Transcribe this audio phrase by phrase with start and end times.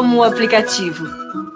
[0.00, 1.06] como o aplicativo.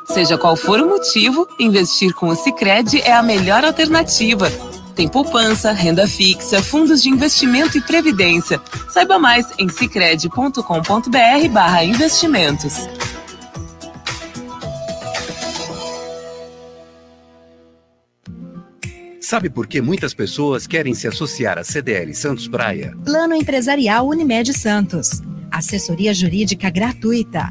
[0.04, 4.52] Seja qual for o motivo, investir com o Sicredi é a melhor alternativa.
[4.94, 8.60] Tem poupança, renda fixa, fundos de investimento e previdência.
[8.90, 12.74] Saiba mais em sicredi.com.br/barra investimentos.
[19.22, 22.94] Sabe por que muitas pessoas querem se associar à CDL Santos Praia?
[23.06, 25.22] Plano Empresarial Unimed Santos.
[25.50, 27.50] Assessoria Jurídica Gratuita.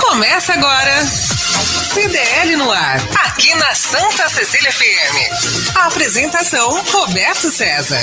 [0.00, 1.04] Começa agora.
[1.04, 5.76] CDL no ar, aqui na Santa Cecília FM.
[5.76, 8.02] Apresentação Roberto César.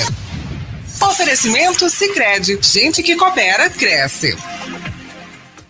[1.00, 4.36] Oferecimento Sicredi, gente que coopera cresce.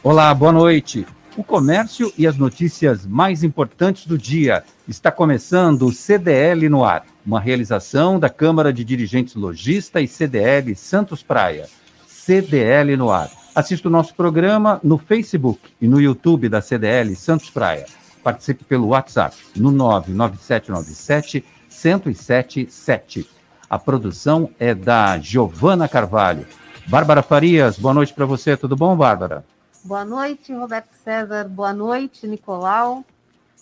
[0.02, 1.06] Olá, boa noite.
[1.36, 4.62] O comércio e as notícias mais importantes do dia.
[4.86, 10.76] Está começando o CDL no ar, uma realização da Câmara de Dirigentes Logista e CDL
[10.76, 11.66] Santos Praia.
[12.06, 13.43] CDL no ar.
[13.54, 17.86] Assista o nosso programa no Facebook e no YouTube da CDL Santos Praia.
[18.20, 23.30] Participe pelo WhatsApp no 99797 1077.
[23.70, 26.44] A produção é da Giovana Carvalho.
[26.88, 28.56] Bárbara Farias, boa noite para você.
[28.56, 29.44] Tudo bom, Bárbara?
[29.84, 31.44] Boa noite, Roberto César.
[31.48, 33.04] Boa noite, Nicolau.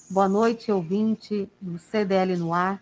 [0.09, 2.81] Boa noite, ouvinte do CDL no ar.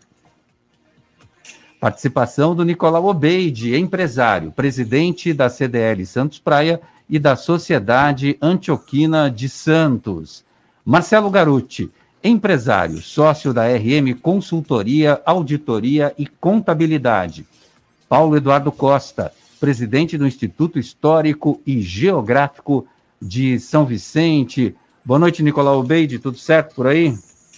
[1.80, 9.48] Participação do Nicolau Obeide, empresário, presidente da CDL Santos Praia e da Sociedade Antioquina de
[9.48, 10.44] Santos.
[10.84, 11.90] Marcelo Garuti,
[12.22, 17.44] empresário, sócio da RM Consultoria, Auditoria e Contabilidade.
[18.08, 22.86] Paulo Eduardo Costa, presidente do Instituto Histórico e Geográfico
[23.20, 24.74] de São Vicente.
[25.04, 27.16] Boa noite, Nicolau Beide, tudo certo por aí?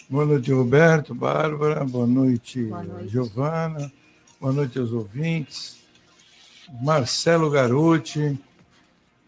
[0.09, 3.09] Boa noite, Roberto, Bárbara, boa noite, boa noite.
[3.09, 3.93] Giovana,
[4.41, 5.79] boa noite aos ouvintes.
[6.83, 8.39] Marcelo Garuti,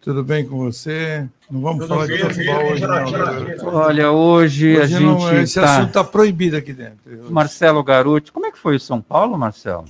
[0.05, 1.27] tudo bem com você?
[1.51, 3.75] Não vamos tudo falar bem, de futebol hoje, não.
[3.75, 5.03] Olha, hoje, hoje a gente.
[5.03, 5.65] Não, esse tá...
[5.65, 6.99] assunto está proibido aqui dentro.
[7.31, 9.87] Marcelo Garuti, como é que foi o São Paulo, Marcelo?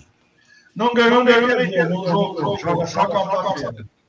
[0.74, 2.56] Não ganhou, não ganhou.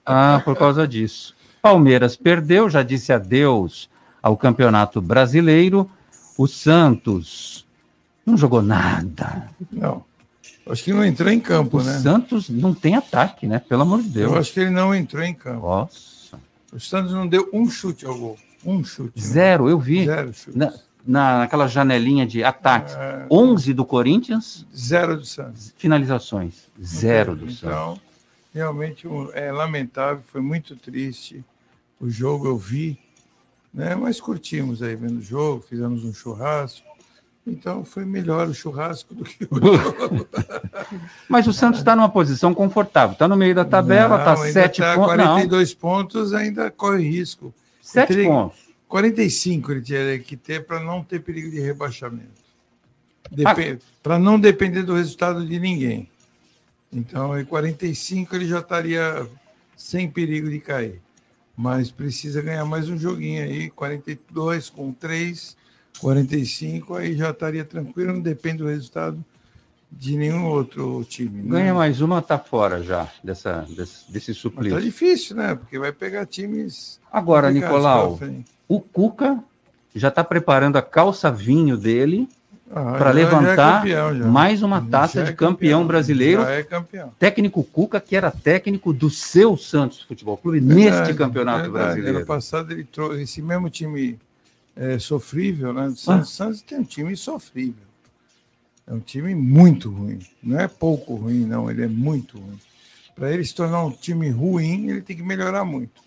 [0.06, 1.36] Ah, por causa disso.
[1.62, 3.90] Palmeiras perdeu, já disse adeus
[4.22, 5.90] ao Campeonato Brasileiro.
[6.38, 7.66] O Santos
[8.24, 9.50] não jogou nada.
[9.72, 10.04] Não.
[10.68, 11.98] Acho que não entrou em campo, o né?
[11.98, 13.59] O Santos não tem ataque, né?
[13.59, 14.31] Pelo amor de Deus.
[14.31, 15.68] Eu acho que ele não entrou em campo.
[15.68, 16.40] Nossa.
[16.74, 18.38] O Santos não deu um chute ao gol.
[18.66, 19.16] Um chute.
[19.16, 19.24] Né?
[19.24, 20.06] Zero, eu vi.
[20.06, 20.58] Zero chute.
[20.58, 20.74] Na,
[21.06, 22.96] naquela janelinha de ataques.
[22.96, 23.28] É...
[23.30, 24.66] 11 do Corinthians.
[24.75, 25.74] Zero do Santos.
[25.78, 26.70] Finalizações.
[26.84, 28.02] Zero do então, Santos.
[28.54, 31.44] Realmente é lamentável, foi muito triste
[32.00, 33.00] o jogo eu vi,
[33.74, 33.96] né?
[33.96, 36.86] Mas curtimos aí vendo o jogo, fizemos um churrasco.
[37.45, 40.28] Então foi melhor o churrasco do que o jogo.
[41.29, 44.95] Mas o Santos está numa posição confortável, está no meio da tabela, está sete tá
[44.95, 45.16] pontos.
[45.16, 45.79] 42 não.
[45.79, 47.53] pontos, ainda corre risco.
[47.81, 48.57] Sete teria, pontos.
[48.88, 52.44] 45 ele teria que ter para não ter perigo de rebaixamento.
[53.45, 53.56] Ah.
[54.01, 56.09] Para não depender do resultado de ninguém.
[56.91, 59.27] Então, em 45 ele já estaria
[59.75, 61.01] sem perigo de cair
[61.56, 65.56] mas precisa ganhar mais um joguinho aí, 42 com 3,
[66.00, 69.23] 45, aí já estaria tranquilo, não depende do resultado
[69.91, 71.41] de nenhum outro time.
[71.41, 71.50] Né?
[71.50, 74.73] Ganha mais uma, tá fora já dessa, desse, desse suplício.
[74.73, 75.56] Mas tá difícil, né?
[75.56, 77.00] Porque vai pegar times.
[77.11, 78.19] Agora, Nicolau,
[78.67, 79.39] o Cuca
[79.95, 82.27] já está preparando a calça vinho dele
[82.69, 86.41] ah, para levantar é campeão, mais uma taça de campeão, campeão brasileiro.
[86.41, 87.13] Já é campeão.
[87.17, 91.85] Técnico Cuca, que era técnico do seu Santos Futebol Clube verdade, neste campeonato verdade.
[91.85, 92.17] brasileiro.
[92.17, 94.19] Ano passado ele trouxe esse mesmo time
[94.75, 95.88] é, sofrível, né?
[95.88, 96.45] O Santos, ah.
[96.45, 97.86] Santos tem um time sofrível.
[98.88, 100.19] É um time muito ruim.
[100.44, 101.69] Não é pouco ruim, não.
[101.69, 102.60] Ele é muito ruim.
[103.16, 106.04] Para ele se tornar um time ruim, ele tem que melhorar muito.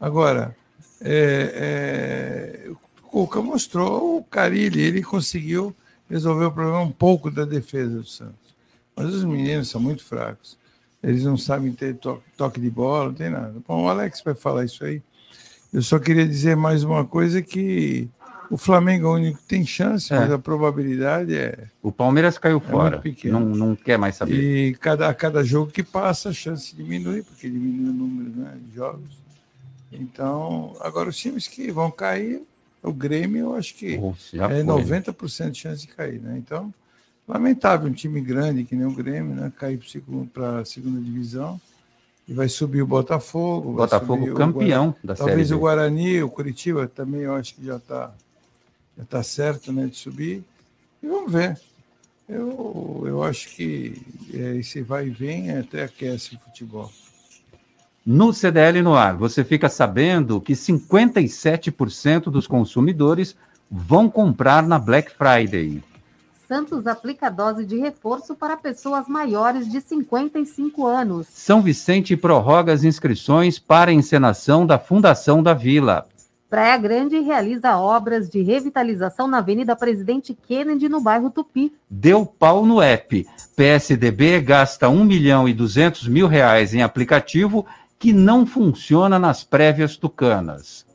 [0.00, 0.56] Agora,
[1.00, 2.76] é, é, o
[3.08, 5.74] Cuca mostrou o Carilli, ele conseguiu
[6.08, 8.54] resolveu o problema um pouco da defesa do Santos.
[8.94, 10.56] Mas os meninos são muito fracos.
[11.02, 13.54] Eles não sabem ter toque, toque de bola, não tem nada.
[13.66, 15.02] Bom, o Alex vai falar isso aí.
[15.76, 18.08] Eu só queria dizer mais uma coisa que
[18.50, 20.18] o Flamengo é o único que tem chance, é.
[20.18, 21.66] mas a probabilidade é.
[21.82, 23.02] O Palmeiras caiu é fora.
[23.24, 24.68] Não, não quer mais saber.
[24.68, 28.56] E cada, a cada jogo que passa, a chance diminui, porque diminui o número né,
[28.58, 29.18] de jogos.
[29.92, 32.40] Então, agora os times que vão cair,
[32.82, 34.82] o Grêmio, eu acho que Nossa, é foi.
[34.82, 36.38] 90% de chance de cair, né?
[36.38, 36.72] Então,
[37.28, 39.52] lamentável um time grande que nem o Grêmio, né?
[39.58, 39.78] Cair
[40.32, 41.60] para a segunda divisão.
[42.28, 43.72] E vai subir o Botafogo.
[43.72, 48.12] Botafogo campeão da Série Talvez o Guarani, o Curitiba também eu acho que já está
[48.98, 50.42] já tá certo né, de subir.
[51.02, 51.58] E vamos ver.
[52.28, 54.02] Eu, eu acho que
[54.34, 56.90] é, esse vai e vem até aquece o futebol.
[58.04, 63.36] No CDL no ar, você fica sabendo que 57% dos consumidores
[63.70, 65.82] vão comprar na Black Friday.
[66.46, 71.26] Santos aplica dose de reforço para pessoas maiores de 55 anos.
[71.28, 76.06] São Vicente prorroga as inscrições para a encenação da Fundação da Vila.
[76.48, 81.72] Praia Grande realiza obras de revitalização na Avenida Presidente Kennedy, no bairro Tupi.
[81.90, 83.26] Deu pau no app.
[83.56, 87.66] PSDB gasta 1 milhão e 200 mil reais em aplicativo
[87.98, 90.86] que não funciona nas prévias tucanas.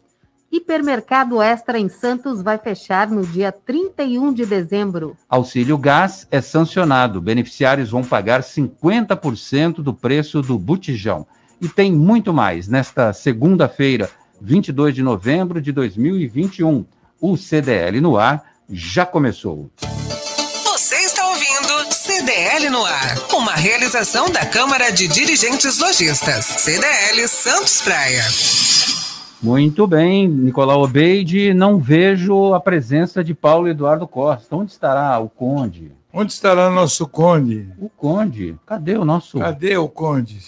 [0.51, 5.15] Hipermercado Extra em Santos vai fechar no dia 31 de dezembro.
[5.29, 7.21] Auxílio gás é sancionado.
[7.21, 11.25] Beneficiários vão pagar 50% do preço do botijão.
[11.61, 14.09] E tem muito mais nesta segunda-feira,
[14.41, 16.85] 22 de novembro de 2021.
[17.21, 19.71] O CDL no ar já começou.
[20.65, 27.81] Você está ouvindo CDL no ar, uma realização da Câmara de Dirigentes Lojistas, CDL Santos
[27.81, 28.23] Praia.
[29.41, 34.55] Muito bem, Nicolau Obeide, não vejo a presença de Paulo Eduardo Costa.
[34.55, 35.91] Onde estará o Conde?
[36.13, 37.67] Onde estará nosso Conde?
[37.79, 38.55] O Conde?
[38.67, 39.39] Cadê o nosso?
[39.39, 40.39] Cadê o Conde?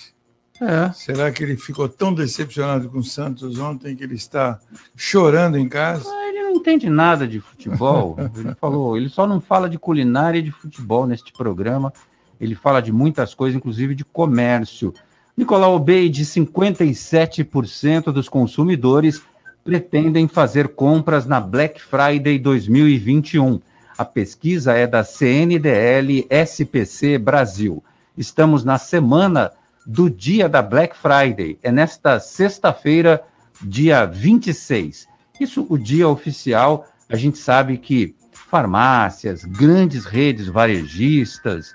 [0.62, 0.92] É.
[0.94, 4.60] Será que ele ficou tão decepcionado com o Santos ontem que ele está
[4.96, 6.08] chorando em casa?
[6.28, 8.16] Ele não entende nada de futebol.
[8.38, 11.92] Ele falou, ele só não fala de culinária e de futebol neste programa.
[12.40, 14.94] Ele fala de muitas coisas, inclusive de comércio.
[15.36, 19.24] Nicolau Obeide, 57% dos consumidores
[19.64, 23.60] pretendem fazer compras na Black Friday 2021.
[23.98, 27.84] A pesquisa é da CNDL SPC Brasil.
[28.16, 29.52] Estamos na semana
[29.88, 31.58] do dia da Black Friday.
[31.64, 33.24] É nesta sexta-feira,
[33.60, 35.08] dia 26.
[35.40, 41.74] Isso, o dia oficial, a gente sabe que farmácias, grandes redes varejistas,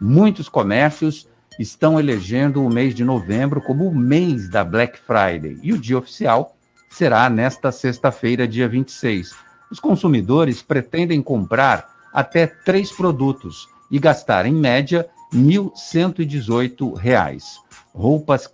[0.00, 1.28] muitos comércios
[1.60, 5.58] estão elegendo o mês de novembro como o mês da Black Friday.
[5.62, 6.56] E o dia oficial
[6.88, 9.34] será nesta sexta-feira, dia 26.
[9.70, 17.58] Os consumidores pretendem comprar até três produtos e gastar, em média, R$ 1.118.
[17.92, 18.48] Roupas,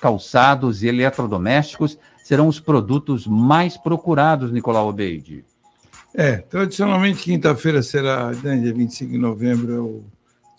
[0.00, 5.44] calçados e eletrodomésticos serão os produtos mais procurados, Nicolau Obeide.
[6.14, 10.04] É, tradicionalmente quinta-feira será, né, dia 25 de novembro, é o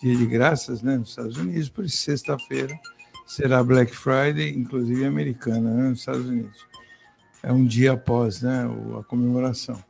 [0.04, 2.78] dia de graças né, nos Estados Unidos, por isso sexta-feira
[3.26, 6.68] será Black Friday, inclusive americana, né, nos Estados Unidos.
[7.42, 8.66] É um dia após né,
[9.00, 9.82] a comemoração.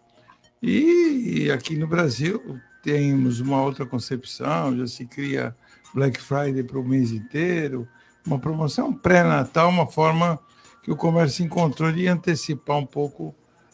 [0.62, 5.56] E aqui no Brasil temos uma outra concepção, já se cria
[5.96, 7.88] Black Friday para o mês inteiro,
[8.24, 10.40] uma promoção pré-natal, uma forma
[10.84, 13.34] que o comércio encontrou de antecipar um pouco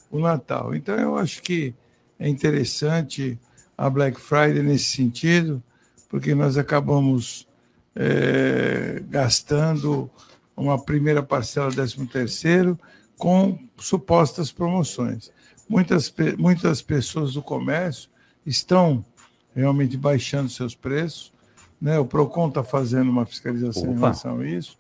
[0.10, 0.74] o Natal.
[0.74, 1.76] Então eu acho que
[2.18, 3.38] é interessante
[3.78, 5.62] a Black Friday nesse sentido,
[6.10, 7.48] porque nós acabamos
[7.96, 10.10] é, gastando
[10.58, 12.78] uma primeira parcela, 13 terceiro,
[13.18, 15.32] com supostas promoções.
[15.70, 18.10] Muitas, muitas pessoas do comércio
[18.46, 19.06] estão
[19.56, 21.32] realmente baixando seus preços,
[21.80, 22.00] né?
[22.00, 23.92] O Procon está fazendo uma fiscalização Opa.
[23.92, 24.78] em relação a isso.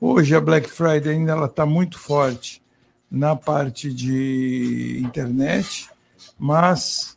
[0.00, 2.62] Hoje a Black Friday ainda está muito forte
[3.10, 5.88] na parte de internet,
[6.38, 7.16] mas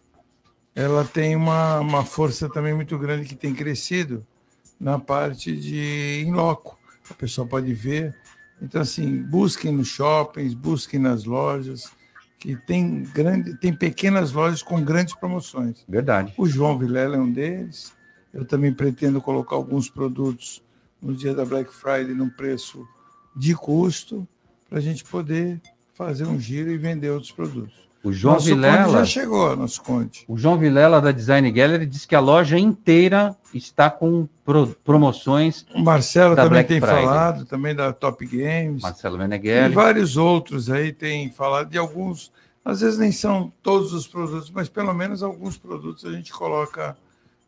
[0.78, 4.24] ela tem uma, uma força também muito grande que tem crescido
[4.80, 6.78] na parte de em loco.
[7.10, 8.16] A pessoa pode ver.
[8.62, 11.92] Então, assim, busquem nos shoppings, busquem nas lojas,
[12.38, 15.84] que tem, grande, tem pequenas lojas com grandes promoções.
[15.90, 16.32] Verdade.
[16.38, 17.92] O João Vilela é um deles.
[18.32, 20.64] Eu também pretendo colocar alguns produtos
[21.02, 22.88] no dia da Black Friday num preço
[23.36, 24.28] de custo
[24.70, 25.60] para a gente poder
[25.96, 27.87] fazer um giro e vender outros produtos.
[28.04, 30.24] O João nosso Vilela Conde já chegou, nosso Conde.
[30.28, 35.66] O João Vilela da Design Gallery disse que a loja inteira está com pro, promoções.
[35.76, 37.04] O Marcelo também Black tem Friday.
[37.04, 38.82] falado, também da Top Games.
[38.82, 39.74] Marcelo E Meneghelli.
[39.74, 42.32] vários outros aí têm falado de alguns.
[42.64, 46.96] Às vezes nem são todos os produtos, mas pelo menos alguns produtos a gente coloca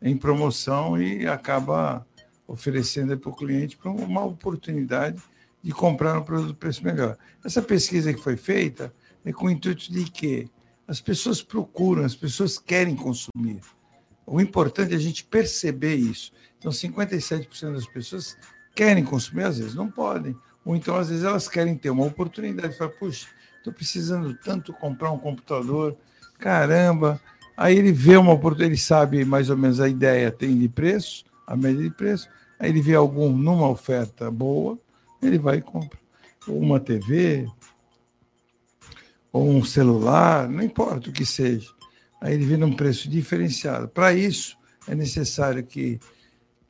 [0.01, 2.06] em promoção e acaba
[2.48, 5.22] oferecendo para o cliente uma oportunidade
[5.62, 7.18] de comprar um produto de preço melhor.
[7.46, 8.94] Essa pesquisa que foi feita
[9.25, 10.49] é com o intuito de que
[10.88, 13.61] as pessoas procuram, as pessoas querem consumir.
[14.25, 16.31] O importante é a gente perceber isso.
[16.57, 18.38] Então, 57% das pessoas
[18.75, 20.35] querem consumir, às vezes não podem.
[20.65, 22.77] Ou então, às vezes, elas querem ter uma oportunidade.
[22.77, 25.95] Fala, puxa, estou precisando tanto comprar um computador,
[26.38, 27.19] caramba.
[27.55, 31.23] Aí ele vê uma oportunidade, ele sabe mais ou menos a ideia tem de preço,
[31.45, 32.29] a média de preço.
[32.59, 34.77] Aí ele vê algum numa oferta boa,
[35.21, 35.99] ele vai e compra.
[36.47, 37.47] Ou uma TV,
[39.31, 41.69] ou um celular, não importa o que seja.
[42.21, 43.88] Aí ele vê num preço diferenciado.
[43.88, 44.57] Para isso,
[44.88, 46.00] é necessário que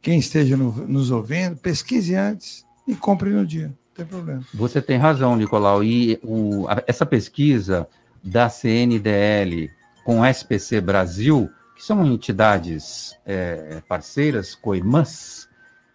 [0.01, 3.68] quem esteja no, nos ouvindo pesquise antes e compre no dia.
[3.68, 4.44] Não tem problema.
[4.54, 5.84] Você tem razão, Nicolau.
[5.84, 7.88] E o, a, essa pesquisa
[8.24, 9.70] da CNDL
[10.04, 15.48] com SPC Brasil, que são entidades é, parceiras, coimãs,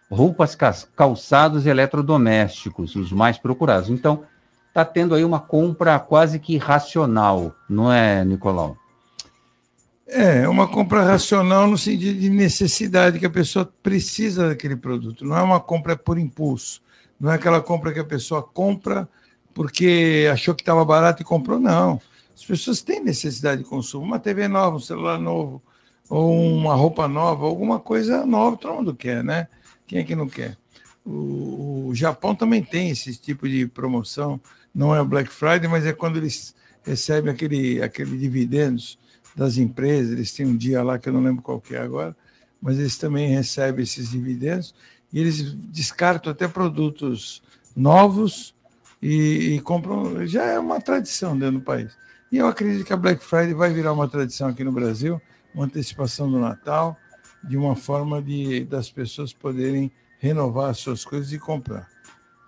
[0.09, 0.55] roupas,
[0.95, 3.89] calçados e eletrodomésticos, os mais procurados.
[3.89, 4.23] Então,
[4.75, 8.75] está tendo aí uma compra quase que racional, não é, Nicolau?
[10.05, 15.23] É, uma compra racional no sentido de necessidade, que a pessoa precisa daquele produto.
[15.23, 16.81] Não é uma compra por impulso.
[17.17, 19.07] Não é aquela compra que a pessoa compra
[19.53, 22.01] porque achou que estava barato e comprou, não.
[22.35, 24.03] As pessoas têm necessidade de consumo.
[24.03, 25.63] Uma TV nova, um celular novo,
[26.09, 29.47] ou uma roupa nova, alguma coisa nova, todo mundo quer, né?
[29.87, 30.57] Quem é que não quer?
[31.05, 34.41] O, o Japão também tem esse tipo de promoção
[34.75, 36.53] não é o Black Friday, mas é quando eles
[36.83, 38.99] recebem aquele, aquele dividendos
[39.33, 42.15] das empresas, eles têm um dia lá que eu não lembro qual que é agora,
[42.61, 44.75] mas eles também recebem esses dividendos
[45.11, 47.41] e eles descartam até produtos
[47.75, 48.53] novos
[49.01, 51.97] e, e compram, já é uma tradição dentro do país.
[52.31, 55.21] E eu acredito que a Black Friday vai virar uma tradição aqui no Brasil,
[55.53, 56.97] uma antecipação do Natal,
[57.43, 61.94] de uma forma de das pessoas poderem renovar as suas coisas e comprar.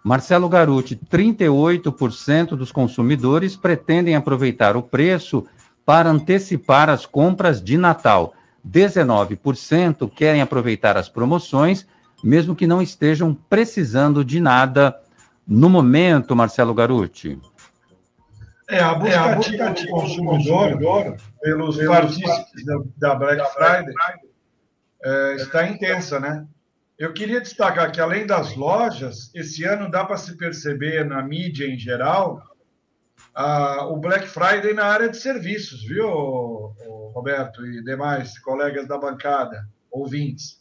[0.07, 5.45] Marcelo Garuti, 38% dos consumidores pretendem aproveitar o preço
[5.85, 8.33] para antecipar as compras de Natal.
[8.65, 11.85] 19% querem aproveitar as promoções,
[12.23, 14.97] mesmo que não estejam precisando de nada
[15.45, 17.37] no momento, Marcelo Garuti.
[18.69, 22.63] É, a busca, é, a busca do consumidor, consumidor pelos partícipes
[22.95, 23.93] da, Black Friday
[25.03, 26.47] é, está intensa, né?
[26.97, 31.67] Eu queria destacar que, além das lojas, esse ano dá para se perceber na mídia
[31.67, 32.41] em geral
[33.35, 36.07] a, o Black Friday na área de serviços, viu,
[37.13, 40.59] Roberto e demais colegas da bancada, ouvintes?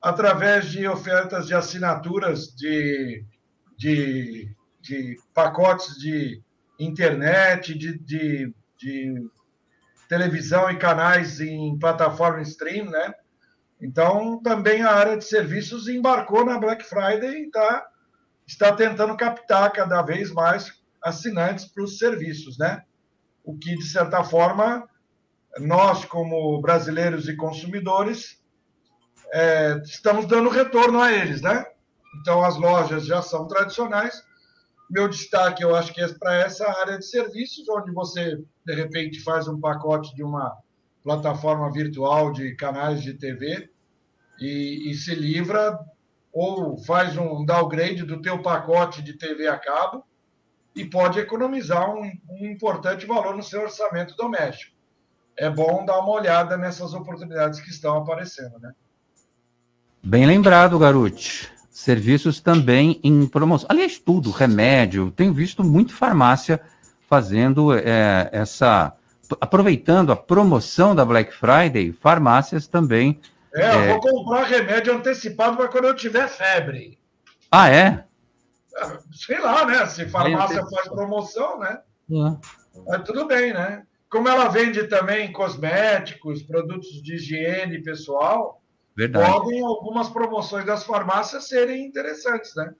[0.00, 3.22] Através de ofertas de assinaturas de,
[3.76, 6.42] de, de pacotes de
[6.78, 9.30] internet, de, de, de
[10.08, 13.14] televisão e canais em plataforma stream, né?
[13.86, 17.86] Então, também a área de serviços embarcou na Black Friday e tá,
[18.44, 22.82] está tentando captar cada vez mais assinantes para os serviços, né?
[23.44, 24.88] O que, de certa forma,
[25.60, 28.42] nós, como brasileiros e consumidores,
[29.32, 31.64] é, estamos dando retorno a eles, né?
[32.20, 34.20] Então, as lojas já são tradicionais.
[34.90, 39.22] Meu destaque, eu acho que é para essa área de serviços, onde você, de repente,
[39.22, 40.58] faz um pacote de uma
[41.04, 43.70] plataforma virtual de canais de TV
[44.40, 45.78] e, e se livra
[46.32, 50.04] ou faz um downgrade do teu pacote de TV a cabo
[50.74, 54.76] e pode economizar um, um importante valor no seu orçamento doméstico.
[55.36, 58.72] É bom dar uma olhada nessas oportunidades que estão aparecendo, né?
[60.02, 61.50] Bem lembrado, Garuti.
[61.70, 63.66] Serviços também em promoção.
[63.70, 65.10] Aliás, tudo, remédio.
[65.10, 66.60] Tenho visto muito farmácia
[67.08, 68.94] fazendo é, essa
[69.40, 73.18] aproveitando a promoção da Black Friday, farmácias também.
[73.56, 73.92] É, eu é...
[73.92, 76.98] vou comprar remédio antecipado para quando eu tiver febre.
[77.50, 78.04] Ah, é?
[79.12, 79.86] sei lá, né?
[79.86, 81.80] Se farmácia faz promoção, né?
[82.10, 82.80] É.
[82.86, 83.84] Mas tudo bem, né?
[84.10, 88.62] Como ela vende também cosméticos, produtos de higiene pessoal,
[88.96, 89.30] Verdade.
[89.30, 92.72] podem algumas promoções das farmácias serem interessantes, né?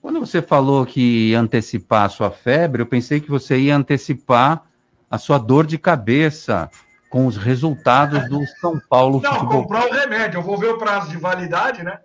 [0.00, 4.64] Quando você falou que ia antecipar a sua febre, eu pensei que você ia antecipar
[5.10, 6.70] a sua dor de cabeça
[7.16, 9.62] com os resultados do São Paulo Não, Futebol.
[9.62, 10.36] comprar o remédio.
[10.36, 11.98] Eu vou ver o prazo de validade, né?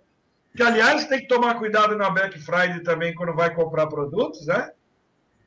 [0.56, 4.70] Que, aliás, tem que tomar cuidado na Black Friday também quando vai comprar produtos, né?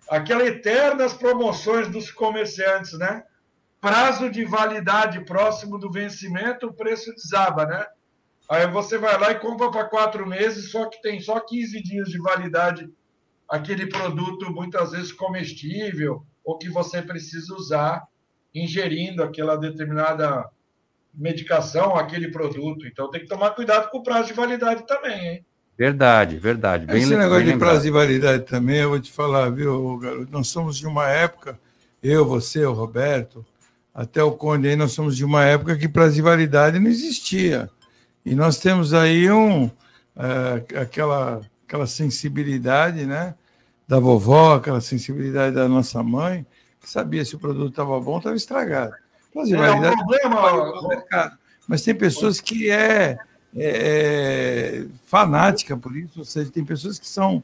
[0.08, 3.24] Aquelas eternas promoções dos comerciantes, né?
[3.82, 7.88] Prazo de validade próximo do vencimento, o preço desaba, né?
[8.48, 12.10] Aí você vai lá e compra para quatro meses, só que tem só 15 dias
[12.10, 12.88] de validade
[13.50, 18.04] aquele produto, muitas vezes comestível, ou que você precisa usar
[18.56, 20.50] ingerindo aquela determinada
[21.14, 22.88] medicação, aquele produto.
[22.88, 25.46] Então tem que tomar cuidado com o prazo de validade também, hein?
[25.78, 26.86] Verdade, verdade.
[26.86, 30.32] Bem Esse negócio bem de prazo de validade também, eu vou te falar, viu, garoto?
[30.32, 31.60] Nós somos de uma época,
[32.02, 33.46] eu, você, o Roberto,
[33.94, 37.70] até o Conde aí, nós somos de uma época que prazo de validade não existia.
[38.26, 39.70] E nós temos aí um,
[40.16, 43.36] é, aquela aquela sensibilidade, né?
[43.88, 46.46] Da vovó, aquela sensibilidade da nossa mãe,
[46.90, 48.94] sabia se o produto estava bom, estava estragado.
[49.34, 51.38] Mas, é, um problema.
[51.68, 53.18] Mas tem pessoas que é,
[53.56, 57.44] é, é, fanática por isso, ou seja, tem pessoas que são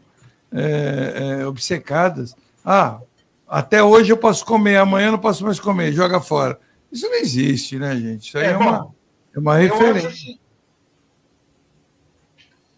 [0.51, 2.35] é, é, obcecadas.
[2.63, 2.99] Ah,
[3.47, 6.59] até hoje eu posso comer, amanhã não posso mais comer, joga fora.
[6.91, 8.27] Isso não existe, né, gente?
[8.27, 8.93] Isso aí é, é uma,
[9.33, 10.09] é uma referência.
[10.09, 10.39] Assim,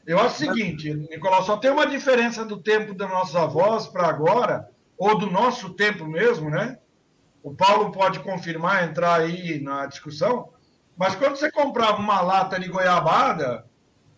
[0.05, 4.08] eu acho o seguinte, Nicolau, só tem uma diferença do tempo dos nossos avós para
[4.08, 4.70] agora,
[5.03, 6.77] ou do nosso tempo mesmo, né?
[7.43, 10.53] O Paulo pode confirmar, entrar aí na discussão,
[10.95, 13.65] mas quando você comprava uma lata de goiabada,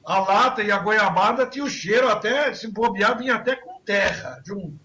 [0.06, 4.40] a lata e a goiabada tinha o cheiro até, se bobear, vinha até com terra
[4.46, 4.80] junto.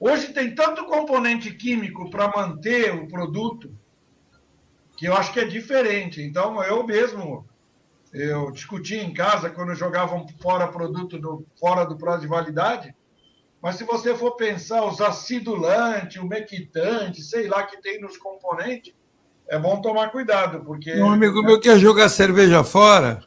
[0.00, 3.70] Hoje tem tanto componente químico para manter o produto
[4.96, 6.22] que eu acho que é diferente.
[6.22, 7.46] Então, eu mesmo
[8.10, 12.95] eu discuti em casa quando jogavam fora produto do, fora do prazo de validade.
[13.62, 18.94] Mas se você for pensar os acidulantes, o mequitante, sei lá que tem nos componentes,
[19.48, 20.94] é bom tomar cuidado, porque.
[20.94, 23.22] Um amigo meu quer jogar cerveja fora.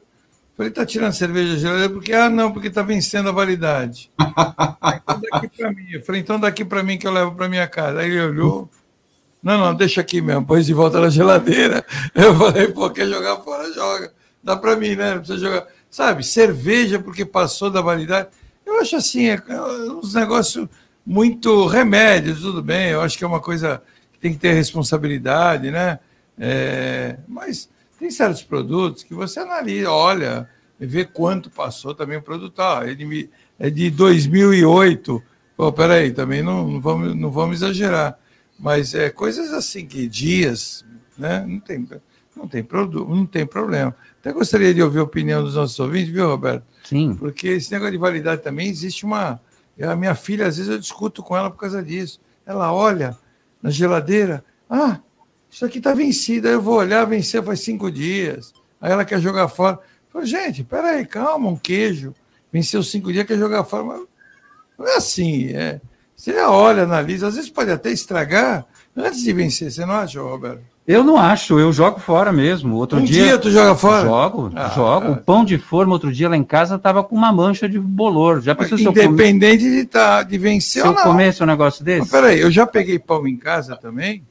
[0.55, 4.11] Falei, tá tirando cerveja geladeira porque ah, não, porque tá vencendo a validade.
[4.19, 5.87] então daqui para mim.
[5.89, 8.01] Eu falei, então daqui para mim que eu levo para minha casa.
[8.01, 8.69] Aí ele olhou.
[9.41, 11.85] Não, não, deixa aqui mesmo, põe de volta na geladeira.
[12.13, 14.11] Eu falei, pô, quer jogar fora, joga
[14.43, 15.11] dá para mim, né?
[15.11, 15.67] Não precisa jogar.
[15.89, 18.29] Sabe, cerveja porque passou da validade.
[18.69, 20.67] Eu acho assim, é, é uns negócios
[21.05, 22.91] muito remédios, tudo bem.
[22.91, 23.81] Eu acho que é uma coisa
[24.13, 25.99] que tem que ter responsabilidade, né?
[26.37, 30.47] É, mas tem certos produtos que você analisa, olha,
[30.79, 32.61] vê quanto passou também o produto.
[32.61, 35.21] Ah, ele é de 2008.
[35.57, 38.17] Pô, peraí, também não, não, vamos, não vamos exagerar.
[38.57, 40.85] Mas é coisas assim que dias,
[41.17, 41.43] né?
[41.45, 41.89] Não tem,
[42.35, 43.95] não tem, produto, não tem problema.
[44.19, 46.63] Até gostaria de ouvir a opinião dos nossos ouvintes, viu, Roberto?
[46.89, 47.13] Sim.
[47.13, 49.39] Porque esse negócio de validade também existe uma.
[49.79, 52.19] A minha filha, às vezes, eu discuto com ela por causa disso.
[52.45, 53.15] Ela olha
[53.61, 54.99] na geladeira, ah,
[55.51, 56.47] isso aqui está vencido.
[56.47, 58.53] Aí eu vou olhar, venceu faz cinco dias.
[58.81, 59.75] Aí ela quer jogar fora.
[59.75, 62.13] Eu falo, gente, peraí, calma, um queijo.
[62.51, 63.83] Venceu cinco dias, quer jogar fora.
[63.83, 64.07] Mas
[64.77, 65.49] não é assim.
[65.49, 65.79] É...
[66.15, 69.71] Você olha, analisa, às vezes pode até estragar antes de vencer.
[69.71, 70.63] Você não acha, Roberto?
[70.89, 72.75] Eu não acho, eu jogo fora mesmo.
[72.75, 74.07] Outro um dia, dia tu joga fora?
[74.07, 75.05] Jogo, ah, jogo.
[75.05, 77.79] Ah, o pão de forma outro dia lá em casa tava com uma mancha de
[77.79, 78.41] bolor.
[78.41, 79.75] Já pensou Independente come...
[79.75, 80.99] de, tá, de vencer se ou não.
[80.99, 81.99] Se eu comesse um negócio desse?
[81.99, 84.25] Mas peraí, eu já peguei pão em casa também,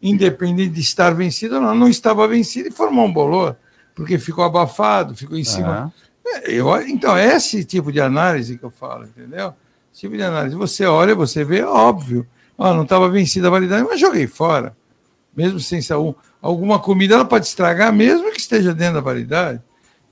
[0.00, 1.74] independente de estar vencido ou não.
[1.74, 3.56] Não estava vencido e formou um bolor,
[3.92, 5.92] porque ficou abafado, ficou em cima.
[6.24, 9.52] É, eu, então, é esse tipo de análise que eu falo, entendeu?
[9.92, 10.54] Esse tipo de análise.
[10.54, 12.24] Você olha, você vê, óbvio.
[12.56, 14.76] Oh, não estava vencida a validade, mas joguei fora
[15.38, 16.16] mesmo sem saúde.
[16.42, 19.62] Alguma comida ela pode estragar, mesmo que esteja dentro da validade.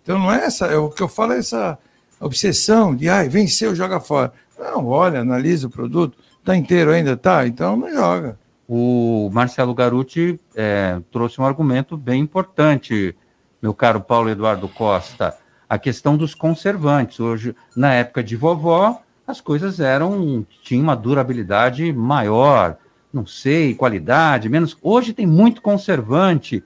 [0.00, 1.76] Então não é essa, é o que eu falo é essa
[2.20, 4.32] obsessão de ai, venceu, joga fora.
[4.56, 7.44] Não, olha, analisa o produto, está inteiro ainda, tá?
[7.44, 8.38] Então não joga.
[8.68, 13.16] O Marcelo Garuti é, trouxe um argumento bem importante,
[13.60, 15.36] meu caro Paulo Eduardo Costa,
[15.68, 17.18] a questão dos conservantes.
[17.18, 22.78] Hoje, na época de vovó, as coisas eram tinham uma durabilidade maior
[23.16, 24.76] não sei, qualidade, menos.
[24.82, 26.62] Hoje tem muito conservante.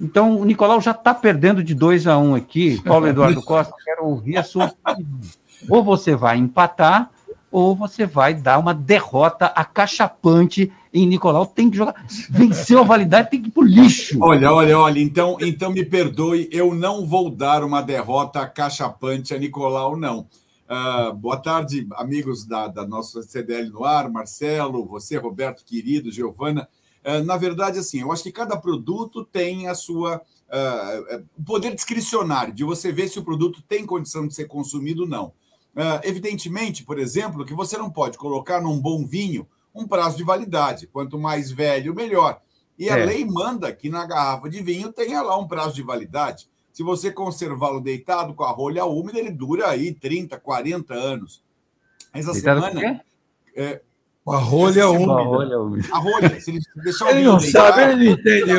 [0.00, 2.80] Então, o Nicolau já está perdendo de 2 a 1 um aqui.
[2.82, 5.20] Paulo Eduardo Costa, quero ouvir a sua opinião.
[5.68, 7.10] Ou você vai empatar,
[7.50, 11.46] ou você vai dar uma derrota acachapante em Nicolau.
[11.46, 11.94] Tem que jogar.
[12.30, 14.18] Venceu a validade, tem que ir pro lixo.
[14.20, 15.00] Olha, olha, olha.
[15.00, 20.26] Então, então me perdoe, eu não vou dar uma derrota acachapante a Nicolau, não.
[20.72, 26.66] Uh, boa tarde, amigos da, da nossa CDL no ar, Marcelo, você, Roberto, querido, Giovana.
[27.04, 32.54] Uh, na verdade, assim, eu acho que cada produto tem a sua uh, poder discricionário
[32.54, 35.34] de você ver se o produto tem condição de ser consumido ou não.
[36.04, 40.86] evidentemente, por exemplo, que você não pode colocar num bom vinho um prazo de validade.
[40.86, 42.40] Quanto mais velho, melhor.
[42.78, 43.04] E a é.
[43.04, 46.48] lei manda que na garrafa de vinho tenha lá um prazo de validade.
[46.82, 51.40] Se você conservá-lo deitado com a rolha úmida, ele dura aí 30, 40 anos.
[52.12, 53.04] Essa deitado semana.
[53.54, 53.80] É,
[54.26, 55.12] a rolha úmida.
[55.12, 55.88] A rolha úmida.
[55.92, 58.52] A rolha, se ele deixar ele não sabe, ele não entende,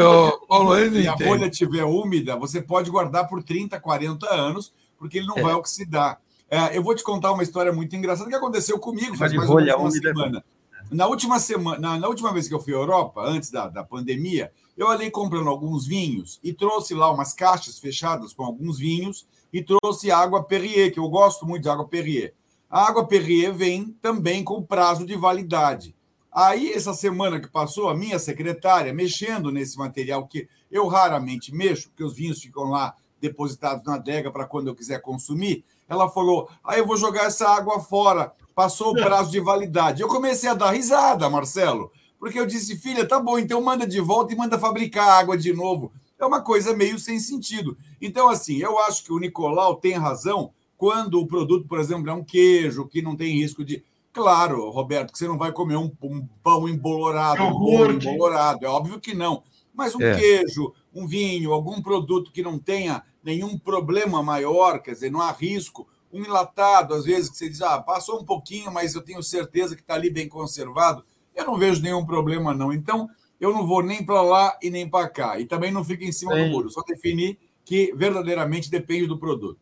[0.47, 4.71] Paulo, ele não Se a rolha estiver úmida, você pode guardar por 30, 40 anos,
[4.97, 5.41] porque ele não é.
[5.41, 6.17] vai oxidar.
[6.49, 9.57] É, eu vou te contar uma história muito engraçada que aconteceu comigo faz mais ou
[9.57, 10.45] menos uma semana.
[10.89, 13.83] Na última semana, na, na, última vez que eu fui à Europa, antes da, da
[13.83, 19.27] pandemia, eu andei comprando alguns vinhos e trouxe lá umas caixas fechadas com alguns vinhos
[19.51, 22.33] e trouxe água Perrier, que eu gosto muito de água Perrier.
[22.69, 25.95] A água Perrier vem também com prazo de validade.
[26.31, 31.89] Aí, essa semana que passou, a minha secretária, mexendo nesse material que eu raramente mexo,
[31.89, 35.63] porque os vinhos ficam lá depositados na adega para quando eu quiser consumir.
[35.87, 38.33] Ela falou: aí ah, eu vou jogar essa água fora.
[38.55, 40.01] Passou o prazo de validade.
[40.01, 41.91] Eu comecei a dar risada, Marcelo,
[42.23, 45.51] porque eu disse: filha, tá bom, então manda de volta e manda fabricar água de
[45.51, 45.91] novo.
[46.17, 47.77] É uma coisa meio sem sentido.
[48.01, 52.13] Então, assim, eu acho que o Nicolau tem razão quando o produto, por exemplo, é
[52.13, 53.83] um queijo que não tem risco de.
[54.13, 58.65] Claro, Roberto, que você não vai comer um, um pão embolorado, um bolo embolorado.
[58.65, 59.43] É óbvio que não.
[59.73, 60.17] Mas um é.
[60.17, 65.33] queijo, um vinho, algum produto que não tenha nenhum problema maior, quer dizer, não há
[65.33, 65.85] risco.
[66.09, 69.75] Um enlatado, às vezes, que você diz, ah, passou um pouquinho, mas eu tenho certeza
[69.75, 71.03] que está ali bem conservado.
[71.35, 72.71] Eu não vejo nenhum problema, não.
[72.71, 75.39] Então, eu não vou nem para lá e nem para cá.
[75.39, 76.45] E também não fico em cima Sim.
[76.45, 76.69] do muro.
[76.69, 79.59] Só definir que verdadeiramente depende do produto.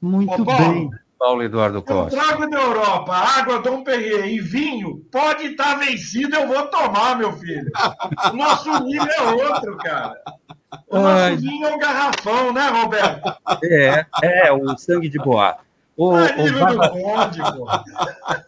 [0.00, 0.90] Muito Ô, bem.
[1.22, 2.16] Paulo Eduardo Costa.
[2.16, 7.16] Eu trago da Europa água Dom Perrier e vinho, pode estar vencido, eu vou tomar,
[7.16, 7.70] meu filho.
[8.32, 10.20] O nosso nível é outro, cara.
[10.88, 11.36] O nosso Ai.
[11.36, 13.32] vinho é um garrafão, né, Roberto?
[13.62, 15.58] É, é, o sangue de boa.
[16.02, 16.92] O, é o, Bárbara...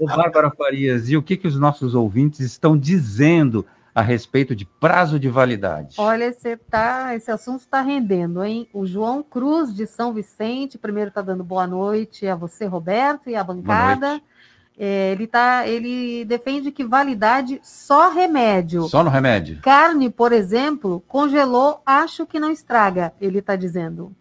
[0.00, 3.64] o Bárbara Farias, e o que, que os nossos ouvintes estão dizendo
[3.94, 5.94] a respeito de prazo de validade.
[5.98, 8.68] Olha, você tá, esse assunto está rendendo, hein?
[8.72, 13.36] O João Cruz, de São Vicente, primeiro está dando boa noite a você, Roberto, e
[13.36, 14.20] a bancada.
[14.76, 18.88] É, ele, tá, ele defende que validade só remédio.
[18.88, 19.60] Só no remédio.
[19.62, 24.12] Carne, por exemplo, congelou, acho que não estraga, ele está dizendo.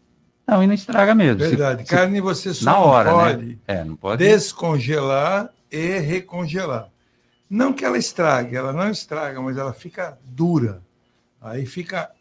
[0.54, 1.40] Não, e não estraga mesmo.
[1.40, 1.84] Verdade.
[1.84, 3.24] Se, Carne você só na hora, né?
[3.24, 3.58] pode, né?
[3.68, 6.90] é, não pode descongelar e recongelar.
[7.50, 10.82] Não que ela estrague, ela não estraga, mas ela fica dura.
[11.42, 12.12] Aí fica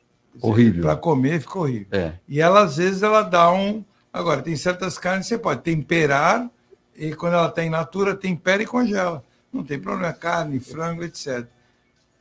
[0.40, 0.82] horrível.
[0.82, 1.86] Para comer fica horrível.
[1.92, 2.14] É.
[2.26, 3.84] E ela às vezes ela dá um.
[4.12, 6.50] Agora tem certas carnes que você pode temperar
[6.96, 9.24] e quando ela está in natura tempera e congela.
[9.52, 11.46] Não tem problema, carne, frango, etc.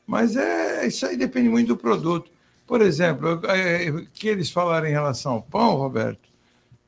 [0.06, 2.30] Mas é isso aí depende muito do produto.
[2.72, 6.30] Por exemplo, o que eles falaram em relação ao pão, Roberto,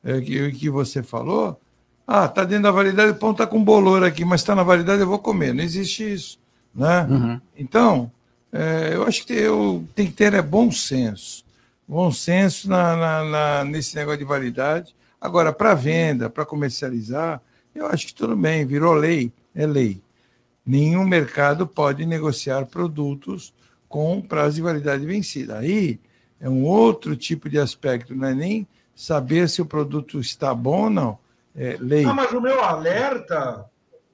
[0.02, 1.60] é, que, que você falou,
[2.06, 5.02] ah, está dentro da validade, o pão está com bolor aqui, mas está na validade,
[5.02, 5.52] eu vou comer.
[5.52, 6.38] Não existe isso.
[6.74, 7.02] Né?
[7.02, 7.40] Uhum.
[7.54, 8.10] Então,
[8.50, 11.44] é, eu acho que eu, tem que ter é, bom senso.
[11.86, 14.96] Bom senso na, na, na nesse negócio de validade.
[15.20, 17.42] Agora, para venda, para comercializar,
[17.74, 20.00] eu acho que tudo bem, virou lei, é lei.
[20.64, 23.52] Nenhum mercado pode negociar produtos
[23.94, 25.56] com prazo de validade vencida.
[25.56, 26.00] Aí
[26.40, 30.82] é um outro tipo de aspecto, não é nem saber se o produto está bom
[30.82, 31.18] ou não
[31.54, 32.04] é, lei.
[32.04, 33.64] mas o meu alerta,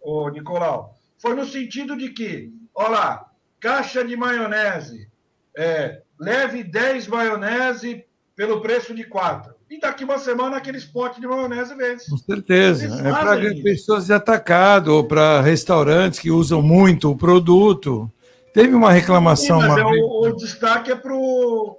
[0.03, 5.09] ô, Nicolau, foi no sentido de que, olha lá, caixa de maionese,
[5.57, 8.05] é, leve 10 maionese
[8.37, 9.55] pelo preço de 4.
[9.71, 12.11] E daqui uma semana aquele potes de maionese vence.
[12.11, 12.85] Com certeza.
[12.87, 18.13] é para pessoas de atacado ou para restaurantes que usam muito o produto.
[18.53, 19.61] Teve uma reclamação.
[19.61, 21.79] Sim, mas uma é o, o, destaque é para o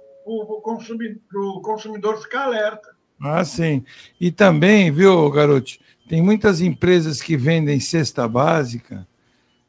[0.62, 2.90] consumidor, consumidor ficar alerta.
[3.20, 3.84] Ah, sim.
[4.20, 5.72] E também, viu, garoto,
[6.08, 9.06] tem muitas empresas que vendem cesta básica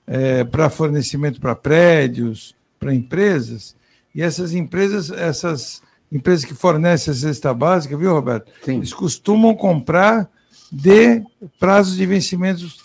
[0.08, 3.76] é, para fornecimento para prédios, para empresas,
[4.14, 8.52] e essas empresas, essas empresas que fornecem a cesta básica, viu, Roberto?
[8.64, 8.78] Sim.
[8.78, 10.30] Eles costumam comprar
[10.72, 11.24] de
[11.60, 12.78] prazos de vencimentos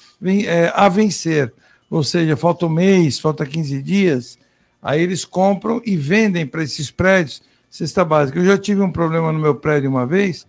[0.47, 1.53] é, a vencer.
[1.91, 4.39] Ou seja, falta um mês, falta 15 dias,
[4.83, 8.39] aí eles compram e vendem para esses prédios cesta básica.
[8.39, 10.47] Eu já tive um problema no meu prédio uma vez,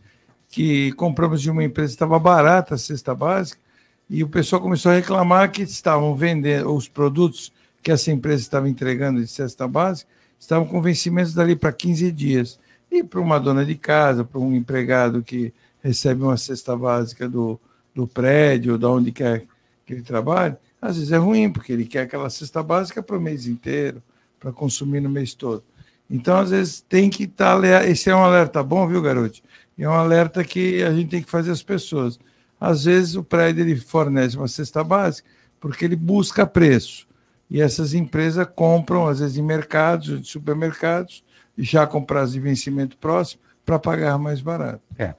[0.49, 3.61] que compramos de uma empresa, estava barata a cesta básica,
[4.09, 8.67] e o pessoal começou a reclamar que estavam vendendo os produtos que essa empresa estava
[8.67, 12.59] entregando de cesta básica, estavam com vencimentos dali para 15 dias.
[12.91, 17.59] E para uma dona de casa, para um empregado que recebe uma cesta básica do,
[17.93, 19.45] do prédio, de onde quer
[19.85, 23.21] que ele trabalhe, às vezes é ruim, porque ele quer aquela cesta básica para o
[23.21, 24.01] mês inteiro,
[24.39, 25.63] para consumir no mês todo.
[26.09, 27.61] Então, às vezes, tem que estar.
[27.61, 29.41] Tá, esse é um alerta bom, viu, garoto?
[29.77, 32.19] É um alerta que a gente tem que fazer as pessoas.
[32.59, 37.07] Às vezes o prédio ele fornece uma cesta básica porque ele busca preço.
[37.49, 41.23] E essas empresas compram, às vezes, em mercados, em supermercados,
[41.57, 44.81] já com prazo de vencimento próximo, para pagar mais barato.
[44.97, 45.15] É.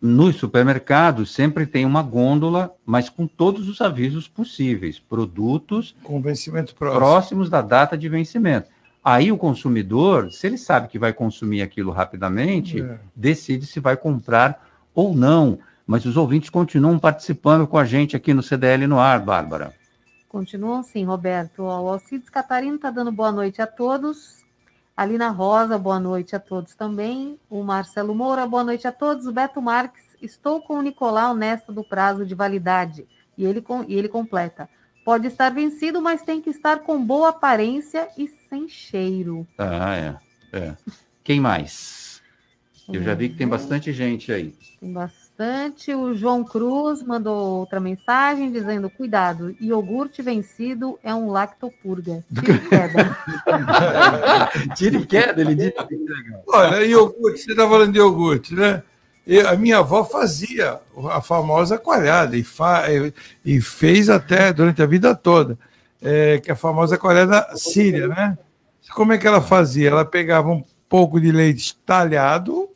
[0.00, 6.74] Nos supermercados sempre tem uma gôndola, mas com todos os avisos possíveis, produtos com vencimento
[6.74, 6.98] próximo.
[6.98, 8.70] próximos da data de vencimento.
[9.04, 12.98] Aí o consumidor, se ele sabe que vai consumir aquilo rapidamente, é.
[13.14, 15.58] decide se vai comprar ou não.
[15.86, 19.72] Mas os ouvintes continuam participando com a gente aqui no CDL no ar, Bárbara.
[20.28, 21.62] Continuam sim, Roberto.
[21.62, 24.44] O Alcides Catarino está dando boa noite a todos.
[24.96, 27.38] A Lina Rosa, boa noite a todos também.
[27.50, 29.26] O Marcelo Moura, boa noite a todos.
[29.26, 33.06] O Beto Marques, estou com o Nicolau nesta do prazo de validade.
[33.36, 34.70] E ele, e ele completa.
[35.04, 39.46] Pode estar vencido, mas tem que estar com boa aparência e sem cheiro.
[39.58, 40.16] Ah, é.
[40.54, 40.76] é.
[41.22, 42.22] Quem mais?
[42.90, 44.56] Eu já vi que tem bastante gente aí.
[44.80, 45.25] Tem bastante.
[45.98, 52.24] O João Cruz mandou outra mensagem dizendo: cuidado, iogurte vencido é um lactopurga.
[52.34, 53.18] Tire queda.
[54.74, 55.74] Tire queda, ele disse.
[56.48, 58.82] Olha, iogurte, você está falando de iogurte, né?
[59.26, 62.84] Eu, a minha avó fazia a famosa coalhada e, fa,
[63.44, 65.58] e fez até durante a vida toda,
[66.00, 68.38] é, que é a famosa coalhada síria, né?
[68.94, 69.88] Como é que ela fazia?
[69.88, 72.70] Ela pegava um pouco de leite talhado,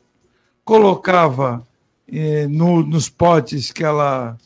[0.62, 1.66] colocava
[2.12, 4.36] eh, no, nos potes que ela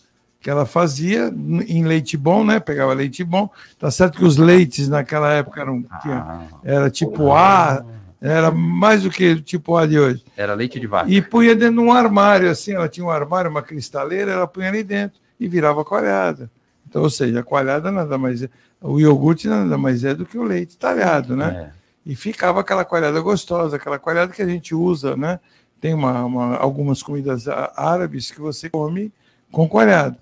[0.40, 1.33] que ela fazia
[1.66, 2.61] em leite bom, né?
[2.61, 3.48] Pegava leite bom.
[3.79, 7.83] Tá certo que os leites naquela época eram tinha, era tipo A,
[8.20, 10.22] era mais do que tipo A de hoje.
[10.37, 11.11] Era leite de vaca.
[11.11, 14.68] E punha dentro de um armário, assim, ela tinha um armário, uma cristaleira, ela punha
[14.68, 16.50] ali dentro e virava coalhada.
[16.87, 18.50] Então, ou seja, a coalhada nada mais é,
[18.83, 21.70] o iogurte nada mais é do que o leite talhado, né?
[21.70, 21.85] É.
[22.05, 25.40] E ficava aquela coalhada gostosa, aquela coalhada que a gente usa, né?
[25.85, 29.12] Tem uma, uma, algumas comidas árabes que você come
[29.53, 30.18] com coalhada.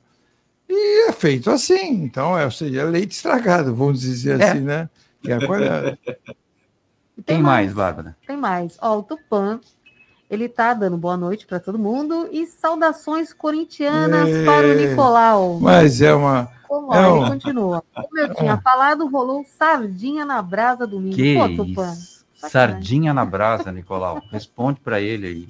[0.69, 4.51] E é feito assim, então, é, ou seja, é leite estragado, vamos dizer é.
[4.51, 4.91] assim, né?
[5.23, 5.97] Que é a coalhada.
[6.05, 6.17] Tem,
[7.25, 8.17] tem mais, mais, Bárbara?
[8.27, 8.77] Tem mais.
[8.83, 9.61] Ó, o Tupã,
[10.29, 14.45] ele tá dando boa noite para todo mundo e saudações corintianas é...
[14.45, 15.61] para o Nicolau.
[15.61, 17.29] Mas é uma como é um...
[17.29, 17.85] continua.
[17.95, 21.15] Como eu tinha falado, rolou sardinha na brasa domingo.
[21.15, 21.95] Que Pô, Tupã.
[22.49, 24.23] Sardinha na brasa, Nicolau.
[24.31, 25.49] Responde para ele aí.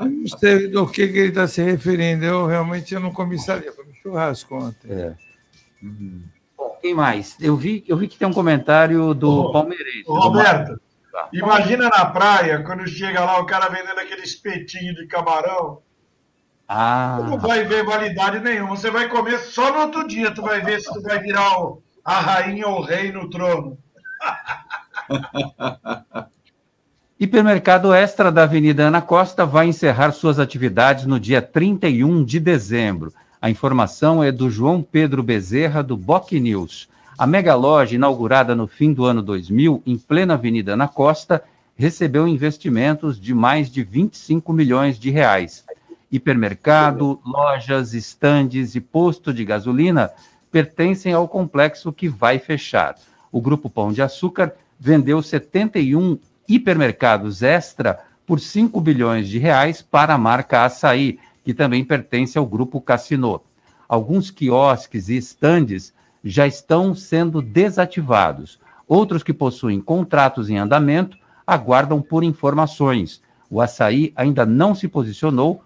[0.00, 2.24] Eu não sei do que, que ele está se referindo.
[2.24, 4.90] Eu realmente eu não comissaria, foi um churrasco ontem.
[4.90, 5.14] É.
[5.82, 6.22] Uhum.
[6.56, 7.36] Bom, quem mais?
[7.40, 10.04] Eu vi, eu vi que tem um comentário do Palmeirense.
[10.06, 10.80] Roberto,
[11.12, 11.28] tá.
[11.32, 15.82] imagina na praia, quando chega lá o cara vendendo aquele espetinho de camarão.
[16.68, 17.18] Ah.
[17.20, 18.76] Tu não vai ver validade nenhuma.
[18.76, 20.34] Você vai comer só no outro dia.
[20.34, 23.78] Tu vai ver se tu vai virar o, a rainha ou o rei no trono.
[27.18, 33.12] Hipermercado Extra da Avenida Ana Costa vai encerrar suas atividades no dia 31 de dezembro.
[33.40, 36.88] A informação é do João Pedro Bezerra, do Boc News.
[37.16, 41.42] A mega loja, inaugurada no fim do ano 2000, em plena Avenida Ana Costa,
[41.74, 45.64] recebeu investimentos de mais de 25 milhões de reais.
[46.12, 50.10] Hipermercado, lojas, estandes e posto de gasolina
[50.50, 52.96] pertencem ao complexo que vai fechar.
[53.32, 60.14] O Grupo Pão de Açúcar vendeu 71 hipermercados extra por 5 bilhões de reais para
[60.14, 63.40] a marca Açaí, que também pertence ao Grupo Cassino.
[63.88, 68.58] Alguns quiosques e estandes já estão sendo desativados.
[68.88, 73.22] Outros que possuem contratos em andamento aguardam por informações.
[73.48, 75.62] O Açaí ainda não se posicionou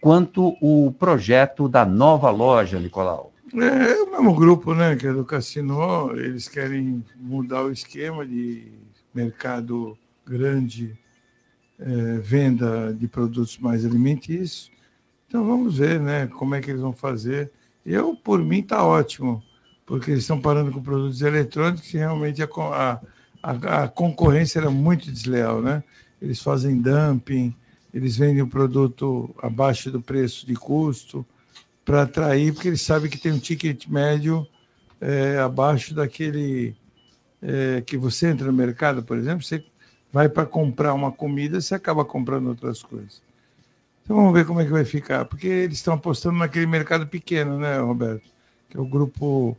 [0.00, 3.33] quanto o projeto da nova loja, Nicolau?
[3.56, 8.26] É, é o mesmo grupo, né, que é do Cassino, eles querem mudar o esquema
[8.26, 8.72] de
[9.14, 10.98] mercado grande,
[11.78, 14.72] é, venda de produtos mais alimentícios.
[15.28, 17.52] Então vamos ver, né, como é que eles vão fazer.
[17.86, 19.40] Eu, por mim, está ótimo,
[19.86, 23.00] porque eles estão parando com produtos eletrônicos e realmente a, a,
[23.40, 25.84] a, a concorrência era muito desleal, né?
[26.20, 27.54] Eles fazem dumping,
[27.92, 31.24] eles vendem o produto abaixo do preço de custo
[31.84, 34.46] para atrair, porque eles sabem que tem um ticket médio
[35.00, 36.74] é, abaixo daquele
[37.42, 39.62] é, que você entra no mercado, por exemplo, você
[40.12, 43.22] vai para comprar uma comida, você acaba comprando outras coisas.
[44.02, 47.58] Então vamos ver como é que vai ficar, porque eles estão apostando naquele mercado pequeno,
[47.58, 48.24] né, Roberto?
[48.68, 49.56] Que é o grupo,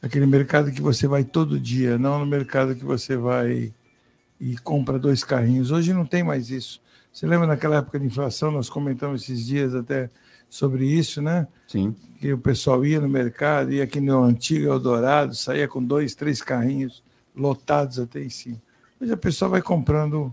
[0.00, 3.72] aquele mercado que você vai todo dia, não no mercado que você vai
[4.40, 5.70] e compra dois carrinhos.
[5.70, 6.80] Hoje não tem mais isso.
[7.12, 10.10] Você lembra naquela época de inflação, nós comentamos esses dias até
[10.52, 11.48] sobre isso, né?
[11.66, 11.96] Sim.
[12.20, 16.42] Que o pessoal ia no mercado, ia aqui no antigo Eldorado, saía com dois, três
[16.42, 17.02] carrinhos
[17.34, 18.60] lotados até em cima.
[19.00, 20.30] Hoje a pessoa vai comprando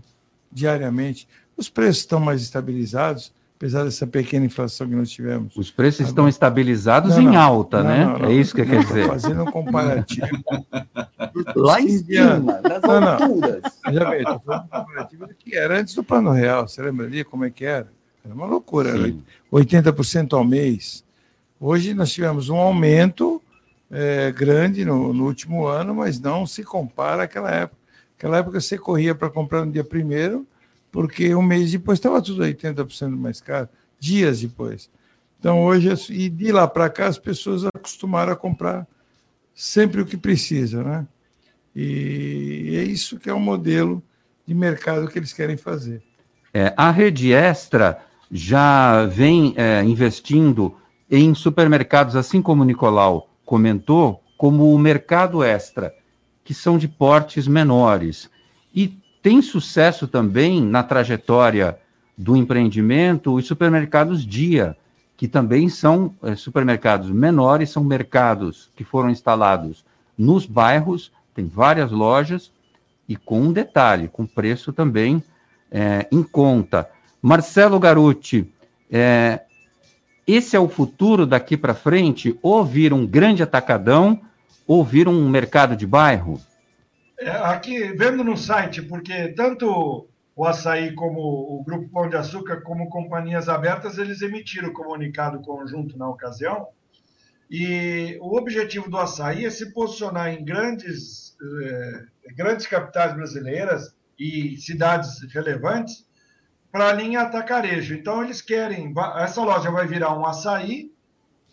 [0.52, 1.26] diariamente.
[1.56, 5.56] Os preços estão mais estabilizados, apesar dessa pequena inflação que nós tivemos.
[5.56, 8.30] Os preços estão estabilizados não, em não, alta, não, né?
[8.30, 9.06] é isso que quer dizer.
[9.06, 10.28] Fazendo um comparativo.
[11.56, 13.62] Lá em cima, nas alturas.
[13.90, 16.68] Já veio, estou falando um comparativo do que era antes do Plano Real.
[16.68, 17.88] Você lembra ali como é que era?
[18.24, 19.14] Era uma loucura, era
[19.52, 21.04] 80% ao mês.
[21.58, 23.42] Hoje nós tivemos um aumento
[23.90, 27.80] é, grande no, no, último ano, mas não se compara àquela época.
[28.16, 30.46] Aquela época você corria para comprar no dia primeiro,
[30.92, 34.90] porque um mês depois estava tudo 80% mais caro, dias depois.
[35.38, 38.86] Então, hoje, e de lá para cá, as pessoas acostumaram a comprar
[39.54, 41.06] sempre o que precisa, né?
[41.74, 44.02] E é isso que é o modelo
[44.46, 46.02] de mercado que eles querem fazer.
[46.52, 50.76] É, a rede extra já vem é, investindo
[51.10, 55.92] em supermercados, assim como o Nicolau comentou, como o mercado extra,
[56.44, 58.30] que são de portes menores.
[58.74, 61.78] E tem sucesso também na trajetória
[62.16, 64.76] do empreendimento os supermercados dia,
[65.16, 69.84] que também são é, supermercados menores, são mercados que foram instalados
[70.16, 72.52] nos bairros, tem várias lojas,
[73.08, 75.22] e com um detalhe, com preço também
[75.70, 76.88] é, em conta.
[77.22, 78.52] Marcelo Garuti,
[78.90, 79.40] é,
[80.26, 82.38] esse é o futuro daqui para frente?
[82.42, 84.20] Ou vir um grande atacadão,
[84.66, 86.40] ou vir um mercado de bairro?
[87.18, 92.62] É, aqui, vendo no site, porque tanto o Açaí como o Grupo Pão de Açúcar,
[92.62, 96.68] como companhias abertas, eles emitiram o comunicado conjunto na ocasião.
[97.50, 102.04] E o objetivo do Açaí é se posicionar em grandes, eh,
[102.36, 106.06] grandes capitais brasileiras e cidades relevantes
[106.70, 107.94] para a linha atacarejo.
[107.94, 108.92] Então, eles querem.
[109.16, 110.92] Essa loja vai virar um açaí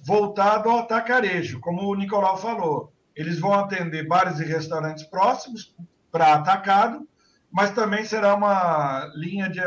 [0.06, 2.94] voltado ao atacarejo, como o Nicolau falou.
[3.16, 5.76] Eles vão atender bares e restaurantes próximos
[6.12, 7.08] para atacado,
[7.52, 9.60] mas também será uma linha de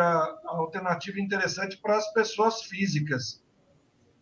[0.45, 3.43] alternativa interessante para as pessoas físicas.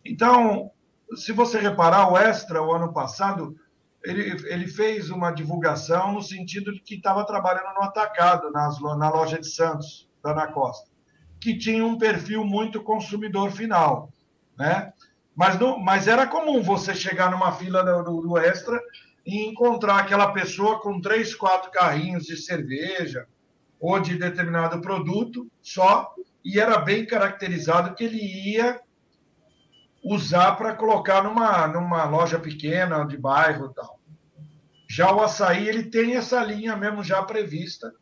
[0.03, 0.71] Então,
[1.15, 3.55] se você reparar, o Extra, o ano passado,
[4.03, 9.09] ele, ele fez uma divulgação no sentido de que estava trabalhando no atacado, nas, na
[9.09, 10.89] loja de Santos, da Ana Costa
[11.39, 14.09] que tinha um perfil muito consumidor final,
[14.57, 14.93] né?
[15.35, 18.77] Mas, não, mas era comum você chegar numa fila do, do Extra
[19.25, 23.25] e encontrar aquela pessoa com três, quatro carrinhos de cerveja
[23.79, 28.81] ou de determinado produto só, e era bem caracterizado que ele ia
[30.03, 33.99] usar para colocar numa, numa loja pequena, de bairro e tal.
[34.89, 37.93] Já o açaí, ele tem essa linha mesmo já prevista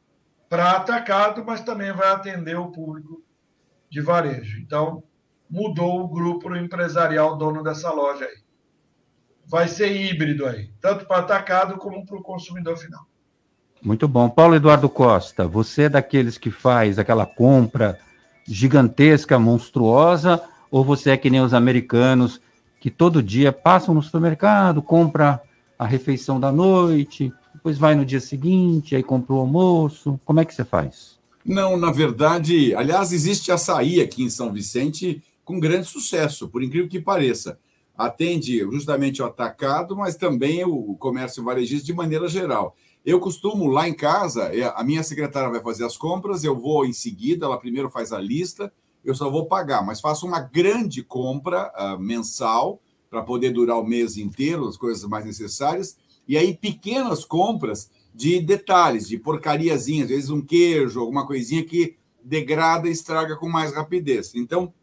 [0.50, 3.26] para atacado, mas também vai atender o público
[3.89, 4.60] de varejo.
[4.60, 5.04] Então,
[5.50, 8.38] mudou o grupo empresarial dono dessa loja aí.
[9.45, 13.06] Vai ser híbrido aí, tanto para atacado como para o consumidor final.
[13.82, 14.30] Muito bom.
[14.30, 17.97] Paulo Eduardo Costa, você é daqueles que faz aquela compra
[18.45, 22.41] gigantesca, monstruosa, ou você é que nem os americanos
[22.80, 25.41] que todo dia passam no supermercado, compra
[25.78, 30.19] a refeição da noite, depois vai no dia seguinte, aí compra o almoço.
[30.26, 31.16] Como é que você faz?
[31.47, 36.89] Não, na verdade, aliás, existe açaí aqui em São Vicente com grande sucesso, por incrível
[36.89, 37.57] que pareça.
[37.97, 42.75] Atende justamente o atacado, mas também o comércio varejista de maneira geral.
[43.05, 46.86] Eu costumo, lá em casa, é, a minha secretária vai fazer as compras, eu vou
[46.86, 48.69] em seguida, ela primeiro faz a lista,
[49.01, 53.88] eu só vou pagar, mas faço uma grande compra uh, mensal para poder durar o
[53.88, 60.10] mês inteiro, as coisas mais necessárias, e aí pequenas compras de detalhes, de porcariazinhas, às
[60.10, 64.34] vezes um queijo, alguma coisinha que degrada e estraga com mais rapidez.
[64.34, 64.73] Então,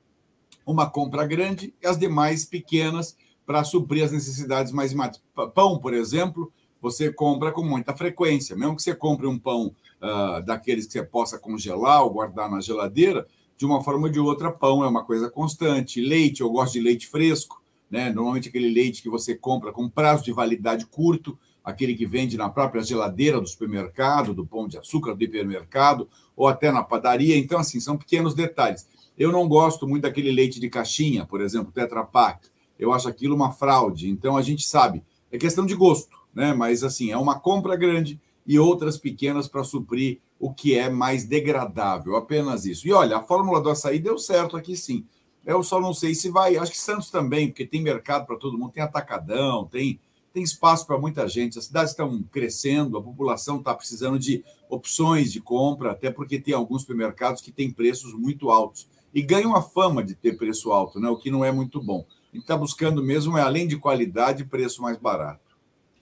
[0.64, 5.20] uma compra grande e as demais pequenas para suprir as necessidades mais imediatas.
[5.52, 10.40] Pão, por exemplo, você compra com muita frequência, mesmo que você compre um pão uh,
[10.46, 14.52] daqueles que você possa congelar ou guardar na geladeira, de uma forma ou de outra,
[14.52, 16.00] pão é uma coisa constante.
[16.00, 18.12] Leite, eu gosto de leite fresco, né?
[18.12, 22.50] Normalmente aquele leite que você compra com prazo de validade curto, aquele que vende na
[22.50, 27.38] própria geladeira do supermercado, do pão de açúcar do hipermercado, ou até na padaria.
[27.38, 28.86] Então, assim, são pequenos detalhes.
[29.16, 32.48] Eu não gosto muito daquele leite de caixinha, por exemplo, Tetra Pak.
[32.78, 34.10] Eu acho aquilo uma fraude.
[34.10, 36.52] Então, a gente sabe, é questão de gosto, né?
[36.52, 41.24] Mas, assim, é uma compra grande e outras pequenas para suprir o que é mais
[41.24, 42.86] degradável, apenas isso.
[42.86, 45.06] E olha, a fórmula do açaí deu certo aqui sim.
[45.46, 46.56] Eu só não sei se vai.
[46.56, 50.00] Acho que Santos também, porque tem mercado para todo mundo, tem atacadão, tem
[50.34, 51.58] tem espaço para muita gente.
[51.58, 56.52] As cidades estão crescendo, a população está precisando de opções de compra, até porque tem
[56.52, 60.98] alguns supermercados que têm preços muito altos e ganham a fama de ter preço alto,
[60.98, 61.08] né?
[61.08, 62.04] o que não é muito bom.
[62.32, 65.54] Gente está buscando mesmo, é além de qualidade, preço mais barato.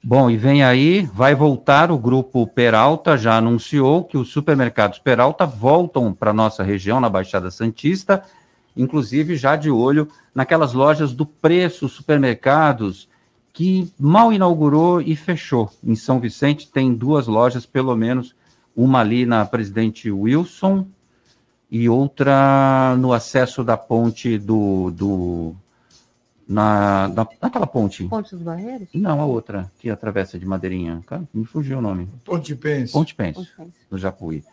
[0.02, 5.44] Bom, e vem aí, vai voltar o grupo Peralta, já anunciou que os supermercados Peralta
[5.44, 8.24] voltam para a nossa região, na Baixada Santista,
[8.74, 13.11] inclusive já de olho naquelas lojas do preço, supermercados,
[13.52, 15.70] que mal inaugurou e fechou.
[15.84, 18.34] Em São Vicente tem duas lojas, pelo menos,
[18.74, 20.86] uma ali na Presidente Wilson
[21.70, 24.90] e outra no acesso da ponte do.
[24.90, 25.54] do
[26.48, 28.04] na, na, naquela ponte.
[28.04, 28.88] Ponte dos Barreiros?
[28.92, 31.00] Não, a outra, que atravessa de Madeirinha.
[31.32, 32.08] me fugiu o nome.
[32.24, 32.92] Ponte Pense.
[32.92, 33.48] Ponte Pense,
[33.90, 34.44] no Japuí.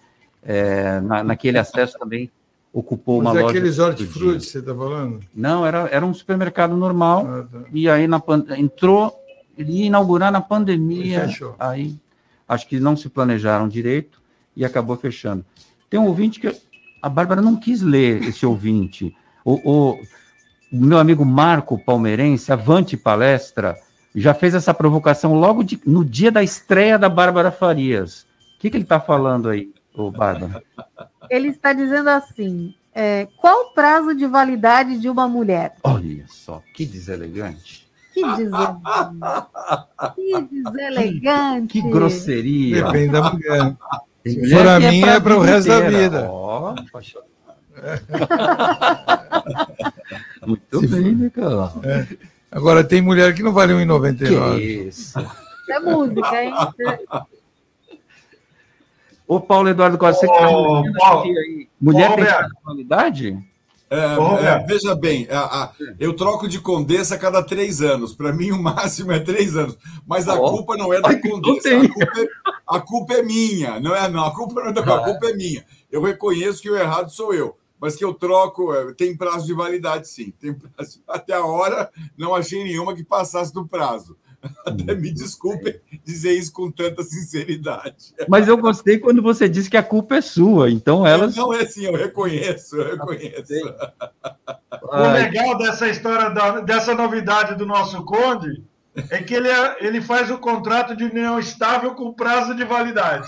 [0.42, 2.32] É, na, naquele acesso também
[2.74, 3.58] ocupou Mas uma é loja.
[3.58, 5.20] aqueles hortifruti você está falando?
[5.34, 7.28] Não, era, era um supermercado normal.
[7.28, 7.60] Ah, tá.
[7.72, 8.22] E aí na,
[8.58, 9.14] entrou,
[9.58, 11.28] ele ia inaugurar na pandemia.
[11.28, 11.56] Fechou.
[11.60, 11.98] Aí
[12.48, 14.22] acho que não se planejaram direito
[14.56, 15.46] e acabou fechando.
[15.90, 16.56] Tem um ouvinte que
[17.02, 19.16] a Bárbara não quis ler esse ouvinte.
[19.44, 19.94] O, o,
[20.72, 23.78] o meu amigo Marco Palmeirense, Avante Palestra,
[24.14, 28.28] já fez essa provocação logo de, no dia da estreia da Bárbara Farias.
[28.56, 29.72] O que, que ele está falando aí?
[29.96, 30.64] ô Bárbara?
[31.30, 35.76] Ele está dizendo assim: é, qual o prazo de validade de uma mulher?
[35.84, 37.88] Olha só, que deselegante.
[38.14, 39.18] Que deselegante.
[40.16, 41.68] que deselegante.
[41.68, 42.84] Que grosseria.
[42.84, 43.76] Depende da mulher.
[44.24, 45.98] Tem Se mulher for a que minha, pra é para o vida resto da inteira.
[46.04, 46.28] vida.
[46.30, 47.20] Ó, poxa.
[50.46, 51.82] Muito Se bem, Nicolau.
[52.52, 54.60] Agora, tem mulher que não vale Que 1,99.
[54.88, 55.18] isso.
[55.70, 56.54] É música, hein?
[59.30, 60.48] Ô, Paulo Eduardo Costa, você que tá
[61.22, 62.50] aí, mulher Ô, tem Roberto.
[62.64, 63.38] qualidade?
[63.92, 68.14] É, é, veja bem, a- a- eu troco de condessa a cada três anos.
[68.14, 69.78] Para mim, o máximo é três anos.
[70.08, 71.70] Mas a culpa não é da Ai, que condessa.
[71.70, 72.28] A culpa, é,
[72.68, 73.80] a culpa é minha.
[73.80, 74.26] Não é, não.
[74.26, 75.64] A culpa não é da a culpa é minha.
[75.92, 77.56] Eu reconheço que o errado sou eu.
[77.80, 80.34] Mas que eu troco, é, tem prazo de validade, sim.
[80.40, 81.02] Tem prazo.
[81.08, 84.18] Até a hora, não achei nenhuma que passasse do prazo.
[84.66, 88.14] Até me desculpem dizer isso com tanta sinceridade.
[88.28, 90.70] Mas eu gostei quando você disse que a culpa é sua.
[90.72, 91.36] Então elas.
[91.36, 93.54] Não é assim, eu reconheço, eu reconheço.
[94.82, 98.64] O legal dessa história, da- dessa novidade do nosso Conde,
[99.10, 103.28] é que ele, é- ele faz o contrato de união estável com prazo de validade.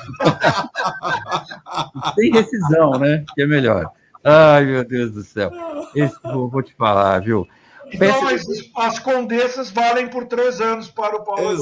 [2.15, 3.23] tem rescisão, né?
[3.35, 3.89] Que é melhor.
[4.23, 5.51] Ai, meu Deus do céu.
[5.95, 7.47] Esse, vou, vou te falar, viu?
[7.93, 8.43] Então, as,
[8.77, 11.61] as condessas valem por três anos para o Paulo Eduardo.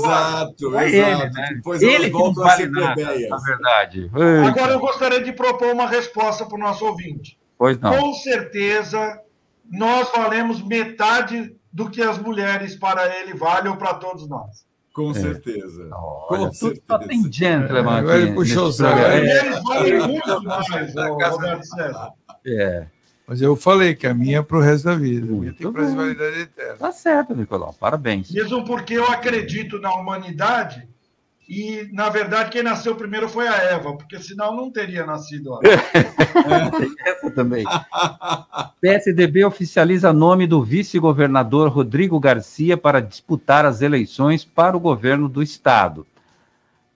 [0.65, 1.21] Exato, É exato.
[1.23, 1.49] ele, né?
[1.55, 4.11] Depois Ele que não vale ser nada, na verdade.
[4.47, 7.37] Agora, eu gostaria de propor uma resposta para o nosso ouvinte.
[7.57, 7.97] Pois não.
[7.97, 9.19] Com certeza,
[9.69, 14.67] nós valemos metade do que as mulheres para ele valem ou para todos nós.
[14.93, 15.13] Com É.
[15.13, 15.87] certeza.
[15.93, 16.69] Olha, Com tudo só
[16.99, 17.07] certeza.
[17.07, 18.23] tem gentleman Agora aqui.
[18.25, 20.93] ele puxou o É, mulheres valem muito mais,
[21.31, 22.09] Roberto César.
[22.45, 22.87] é.
[23.29, 25.31] Mas eu falei que a minha é para o resto da vida.
[25.31, 26.01] A minha tem prazo de bom.
[26.01, 26.77] validade eterna.
[26.77, 27.75] Tá certo, Nicolau.
[27.79, 28.31] Parabéns.
[28.31, 30.87] Mesmo porque eu acredito na humanidade
[31.47, 35.61] e, na verdade, quem nasceu primeiro foi a Eva, porque senão não teria nascido ela.
[37.05, 37.65] Essa também.
[38.81, 45.43] PSDB oficializa nome do vice-governador Rodrigo Garcia para disputar as eleições para o governo do
[45.43, 46.03] estado.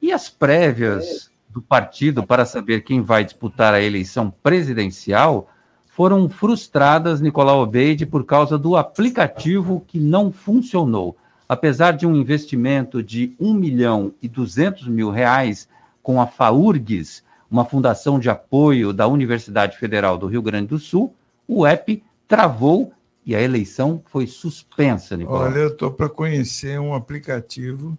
[0.02, 5.48] E as prévias do partido para saber quem vai disputar a eleição presidencial
[5.96, 11.16] foram frustradas, Nicolau Obeide, por causa do aplicativo que não funcionou.
[11.48, 15.70] Apesar de um investimento de 1 milhão e 200 mil reais
[16.02, 21.14] com a FAURGS, uma fundação de apoio da Universidade Federal do Rio Grande do Sul,
[21.48, 22.92] o app travou
[23.24, 25.44] e a eleição foi suspensa, Nicolau.
[25.44, 27.96] Olha, eu estou para conhecer um aplicativo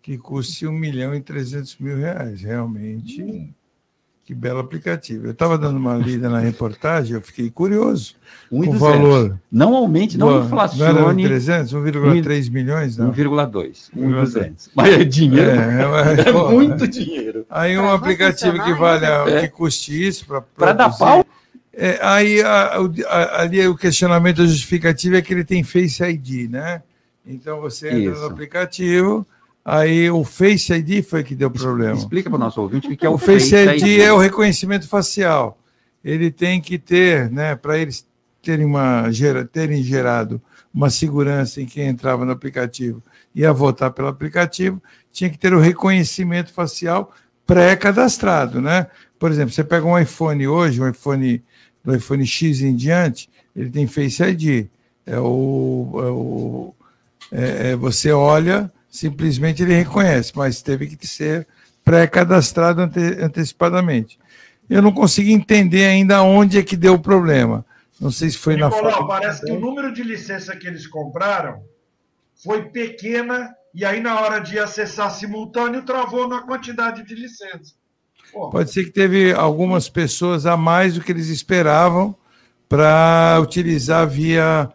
[0.00, 2.42] que custe 1 milhão e 300 mil reais.
[2.42, 3.52] Realmente,
[4.24, 5.26] que belo aplicativo.
[5.26, 8.14] Eu estava dando uma lida na reportagem, eu fiquei curioso
[8.50, 8.80] Um com o 200.
[8.80, 9.38] valor.
[9.52, 12.96] Não aumente, não Não era inflacione 300, 1,3 milhões?
[12.96, 13.12] Não.
[13.12, 13.90] 1,2, 1,2.
[13.94, 14.70] 1,200.
[14.74, 17.44] Mas é dinheiro, É, mas, é pô, muito dinheiro.
[17.50, 19.40] Aí um Pra aplicativo que vale né?
[19.42, 21.24] que custe isso para Para dar pau,
[21.76, 26.02] É, aí a- o- a- ali o questionamento da justificativa é que ele tem Face
[26.02, 26.82] ID, né?
[27.26, 28.20] Então você entra Isso.
[28.20, 29.26] no aplicativo,
[29.64, 31.96] aí o Face ID foi que deu problema.
[31.96, 34.88] explica para o nosso ouvinte o que é o, O Face ID é o reconhecimento
[34.88, 35.58] facial.
[36.04, 38.06] Ele tem que ter, né, para eles
[38.42, 39.04] terem, uma,
[39.50, 40.40] terem gerado
[40.72, 43.02] uma segurança em quem entrava no aplicativo
[43.34, 47.12] e ia votar pelo aplicativo, tinha que ter o reconhecimento facial
[47.46, 48.88] pré-cadastrado, né?
[49.18, 51.42] Por exemplo, você pega um iPhone hoje, um iPhone
[51.82, 54.66] do iPhone X em diante, ele tem Face ID.
[55.06, 56.74] É o, é o
[57.30, 61.46] é- é, você olha, simplesmente ele reconhece, mas teve que ser
[61.84, 64.18] pré-cadastrado ante- antecipadamente.
[64.70, 67.66] Eu não consegui entender ainda onde é que deu o problema.
[68.00, 69.08] Não sei se foi na Nicolau, foto.
[69.08, 71.62] parece que o número de licença que eles compraram
[72.42, 77.74] foi pequena e aí na hora de acessar simultâneo travou na quantidade de licença.
[78.32, 82.16] Pô, Pode ser que teve algumas pessoas a mais do que eles esperavam
[82.68, 84.70] para utilizar via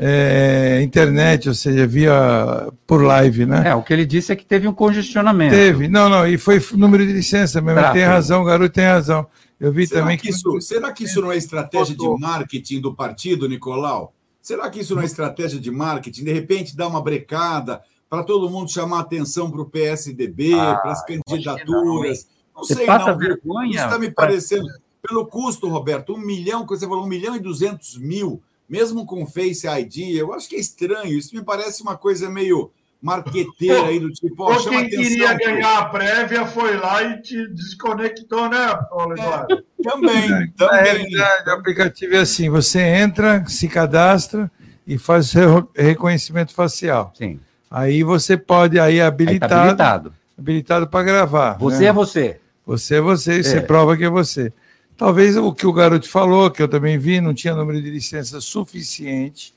[0.00, 3.68] é, internet, ou seja, via por live, né?
[3.70, 5.52] É, o que ele disse é que teve um congestionamento.
[5.54, 7.80] Teve, não, não, e foi número de licença mesmo.
[7.80, 9.26] Ele Tem razão, o garoto tem razão.
[9.58, 12.94] Eu vi Será também que, isso, será que isso não é estratégia de marketing do
[12.94, 14.14] partido, Nicolau?
[14.40, 16.22] Será que isso não é estratégia de marketing?
[16.24, 20.92] De repente dar uma brecada para todo mundo chamar atenção para o PSDB, Ah, para
[20.92, 22.28] as que candidaturas.
[22.54, 23.18] Não, Você sei, passa não.
[23.18, 24.66] vergonha Isso está me pra- parecendo.
[25.06, 29.26] Pelo custo, Roberto, um milhão, que você falou, um milhão e duzentos mil, mesmo com
[29.26, 31.16] Face ID, eu acho que é estranho.
[31.18, 35.02] Isso me parece uma coisa meio marqueteira aí do tipo, chama quem atenção.
[35.02, 39.64] queria pro- ganhar a prévia foi lá e te desconectou, né, Paulo Eduardo?
[39.82, 40.82] Também, Na também.
[40.82, 44.50] realidade, o aplicativo é assim: você entra, se cadastra
[44.86, 47.12] e faz o seu reconhecimento facial.
[47.16, 47.38] Sim,
[47.70, 50.14] Aí você pode aí aí tá habilitado, habilitado.
[50.38, 51.58] habilitado para gravar.
[51.58, 51.86] Você né?
[51.86, 52.40] é você.
[52.66, 54.52] Você é você e você prova que é você.
[54.98, 58.42] Talvez o que o garoto falou, que eu também vi, não tinha número de licenças
[58.42, 59.54] suficiente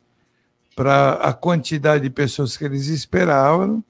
[0.75, 3.83] para a quantidade de pessoas que eles esperavam,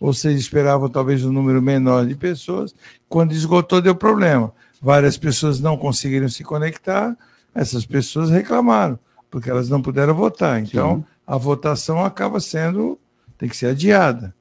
[0.00, 2.74] ou seja, esperavam talvez um número menor de pessoas.
[3.08, 4.52] Quando esgotou, deu problema.
[4.82, 7.16] Várias pessoas não conseguiram se conectar,
[7.54, 8.98] essas pessoas reclamaram,
[9.30, 10.60] porque elas não puderam votar.
[10.60, 11.04] Então, Sim.
[11.24, 12.98] a votação acaba sendo,
[13.38, 14.34] tem que ser adiada.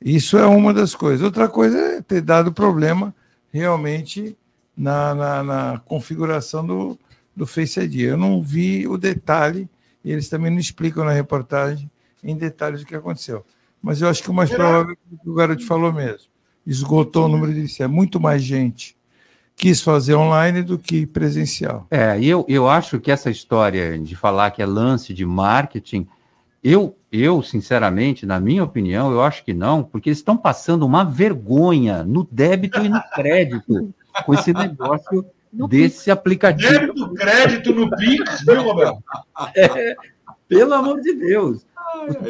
[0.00, 1.20] Isso é uma das coisas.
[1.20, 3.14] Outra coisa é ter dado problema
[3.52, 4.34] realmente
[4.80, 6.98] na, na, na configuração do,
[7.36, 8.00] do Face ID.
[8.00, 9.68] Eu não vi o detalhe,
[10.02, 11.90] e eles também não explicam na reportagem
[12.24, 13.44] em detalhes o que aconteceu.
[13.82, 16.28] Mas eu acho que o mais provável é o que o garoto falou mesmo.
[16.66, 18.96] Esgotou o número de é muito mais gente
[19.54, 21.86] quis fazer online do que presencial.
[21.90, 26.08] É, e eu, eu acho que essa história de falar que é lance de marketing,
[26.64, 31.04] eu, eu, sinceramente, na minha opinião, eu acho que não, porque eles estão passando uma
[31.04, 33.92] vergonha no débito e no crédito
[34.24, 36.08] com esse negócio no desse Pix.
[36.08, 36.72] aplicativo.
[36.72, 39.02] Débito, crédito no Pix, viu, Roberto?
[39.56, 39.96] É,
[40.48, 41.66] pelo amor de Deus.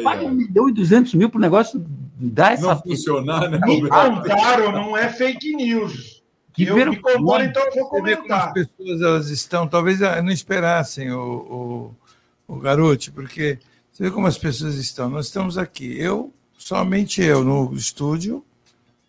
[0.03, 1.83] Paga um milhão e duzentos mil para o negócio
[2.15, 2.67] dar essa.
[2.67, 3.59] Não funcionar, né?
[3.63, 6.21] Me contaram, não é fake news.
[6.53, 8.53] Que eu me contaram, então eu vou comentar.
[8.53, 11.95] como as pessoas elas estão, talvez ah, não esperassem o,
[12.47, 13.59] o, o garoto, porque
[13.91, 15.09] você vê como as pessoas estão.
[15.09, 18.43] Nós estamos aqui, eu, somente eu no estúdio,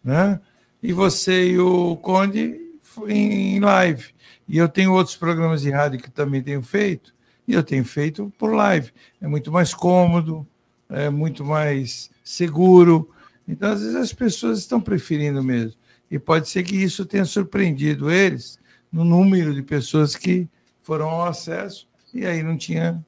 [0.04, 0.38] né?
[0.82, 2.61] E você e o Conde
[3.08, 4.14] em live.
[4.48, 7.14] E eu tenho outros programas de rádio que também tenho feito,
[7.46, 8.92] e eu tenho feito por live.
[9.20, 10.46] É muito mais cômodo,
[10.88, 13.10] é muito mais seguro.
[13.46, 15.78] Então, às vezes, as pessoas estão preferindo mesmo.
[16.10, 18.58] E pode ser que isso tenha surpreendido eles
[18.92, 20.46] no número de pessoas que
[20.82, 23.02] foram ao acesso e aí não tinha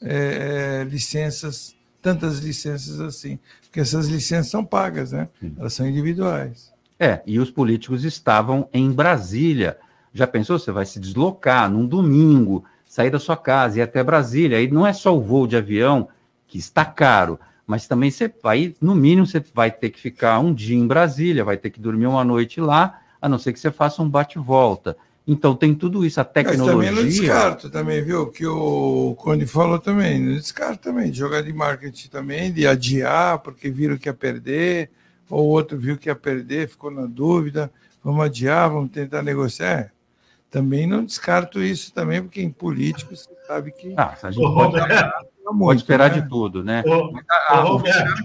[0.00, 3.38] é, é, licenças, tantas licenças assim.
[3.62, 5.28] Porque essas licenças são pagas, né?
[5.58, 6.72] Elas são individuais.
[6.98, 9.78] É, e os políticos estavam em Brasília.
[10.12, 10.58] Já pensou?
[10.58, 14.58] Você vai se deslocar num domingo, sair da sua casa e ir até Brasília.
[14.58, 16.08] Aí não é só o voo de avião
[16.46, 20.52] que está caro, mas também você vai, no mínimo, você vai ter que ficar um
[20.52, 23.70] dia em Brasília, vai ter que dormir uma noite lá, a não ser que você
[23.70, 24.96] faça um bate-volta.
[25.26, 26.74] Então tem tudo isso, a tecnologia.
[26.74, 28.28] Mas também não descarto também, viu?
[28.28, 33.38] Que o Conde falou também, não descarto também, de jogar de marketing também, de adiar,
[33.40, 34.90] porque viram que ia perder,
[35.30, 37.70] ou o outro viu que ia perder, ficou na dúvida,
[38.02, 39.92] vamos adiar, vamos tentar negociar.
[40.50, 43.92] Também não descarto isso também, porque em político você sabe que.
[43.96, 46.20] Ah, a gente pode, muito, pode esperar né?
[46.20, 46.82] de tudo, né?
[46.86, 47.18] O,
[47.50, 47.78] a, o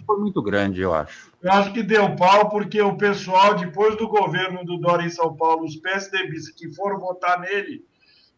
[0.05, 1.31] foi muito grande, eu acho.
[1.41, 5.35] Eu acho que deu pau, porque o pessoal, depois do governo do Dória em São
[5.35, 7.83] Paulo, os PSDBs que foram votar nele,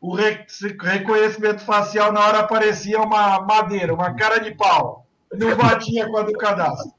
[0.02, 5.06] o reconhecimento facial na hora parecia uma madeira, uma cara de pau.
[5.34, 6.92] Não batia com a do cadastro.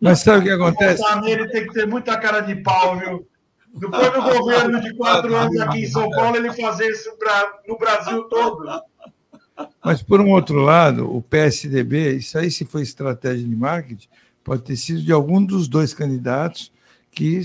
[0.00, 1.00] Mas sabe o que acontece?
[1.00, 3.26] Votar nele tem que ter muita cara de pau, viu?
[3.74, 7.10] Depois do governo de quatro anos aqui em São Paulo, ele fazer isso
[7.68, 8.64] no Brasil todo.
[9.84, 14.08] Mas, por um outro lado, o PSDB, isso aí, se foi estratégia de marketing,
[14.42, 16.72] pode ter sido de algum dos dois candidatos
[17.10, 17.40] que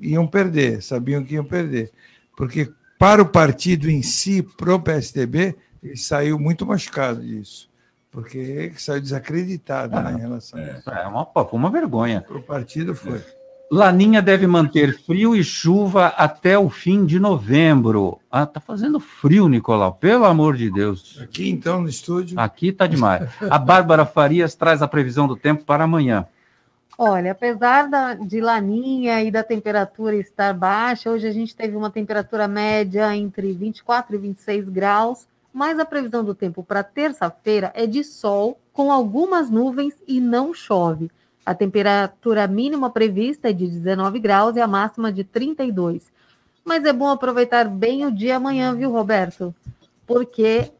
[0.00, 1.92] iam perder, sabiam que iam perder.
[2.36, 7.68] Porque, para o partido em si, para o PSDB, ele saiu muito machucado disso.
[8.10, 10.90] Porque saiu desacreditado né, em relação é, a isso.
[10.90, 12.22] É uma, foi uma vergonha.
[12.22, 13.22] Para o partido foi.
[13.70, 18.18] Laninha deve manter frio e chuva até o fim de novembro.
[18.30, 21.18] Ah, tá fazendo frio, Nicolau, pelo amor de Deus.
[21.22, 22.40] Aqui então no estúdio.
[22.40, 23.28] Aqui tá demais.
[23.50, 26.26] A Bárbara Farias traz a previsão do tempo para amanhã.
[27.00, 31.90] Olha, apesar da, de laninha e da temperatura estar baixa, hoje a gente teve uma
[31.90, 37.86] temperatura média entre 24 e 26 graus, mas a previsão do tempo para terça-feira é
[37.86, 41.10] de sol com algumas nuvens e não chove.
[41.44, 46.12] A temperatura mínima prevista é de 19 graus e a máxima de 32.
[46.64, 49.54] Mas é bom aproveitar bem o dia amanhã, viu, Roberto?
[50.06, 50.70] Porque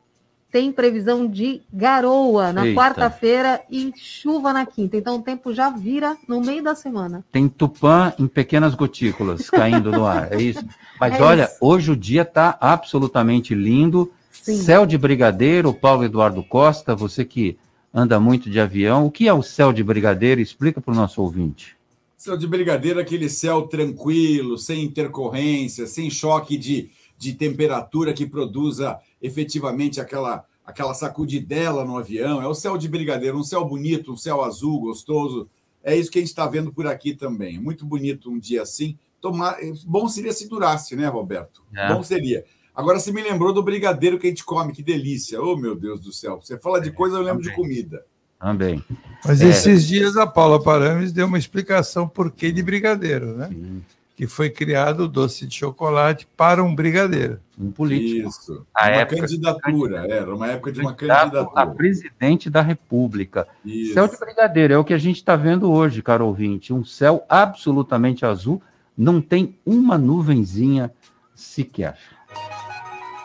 [0.50, 4.96] tem previsão de garoa na quarta-feira e chuva na quinta.
[4.96, 7.24] Então o tempo já vira no meio da semana.
[7.30, 10.64] Tem tupã em pequenas gotículas caindo no ar, é isso?
[10.98, 11.56] Mas é olha, isso.
[11.60, 14.10] hoje o dia está absolutamente lindo.
[14.48, 14.62] Sim.
[14.62, 17.58] Céu de brigadeiro, Paulo Eduardo Costa, você que
[17.92, 19.04] anda muito de avião.
[19.04, 20.40] O que é o céu de brigadeiro?
[20.40, 21.76] Explica para o nosso ouvinte.
[22.16, 26.88] Céu de brigadeiro é aquele céu tranquilo, sem intercorrência, sem choque de,
[27.18, 32.40] de temperatura que produza efetivamente aquela, aquela sacudidela no avião.
[32.40, 35.46] É o céu de brigadeiro, um céu bonito, um céu azul, gostoso.
[35.84, 37.60] É isso que a gente está vendo por aqui também.
[37.60, 38.96] Muito bonito um dia assim.
[39.20, 39.58] Tomar...
[39.84, 41.62] Bom seria se durasse, né, Roberto?
[41.74, 41.92] É.
[41.92, 42.46] Bom seria.
[42.78, 45.42] Agora você me lembrou do brigadeiro que a gente come, que delícia.
[45.42, 46.40] Oh, meu Deus do céu.
[46.40, 47.50] Você fala de coisa, eu lembro Também.
[47.50, 48.04] de comida.
[48.38, 48.84] Também.
[49.24, 49.48] Mas é...
[49.48, 53.48] esses dias a Paula Parames deu uma explicação por que de brigadeiro, né?
[53.48, 53.82] Sim.
[54.14, 57.40] que foi criado o doce de chocolate para um brigadeiro.
[57.58, 58.28] Um político.
[58.28, 58.64] Isso.
[58.72, 61.60] A uma época, candidatura, era uma época de uma candidatura.
[61.60, 63.48] A presidente da República.
[63.64, 63.94] Isso.
[63.94, 66.72] Céu de brigadeiro, é o que a gente está vendo hoje, caro ouvinte.
[66.72, 68.62] Um céu absolutamente azul,
[68.96, 70.92] não tem uma nuvenzinha
[71.34, 71.98] sequer.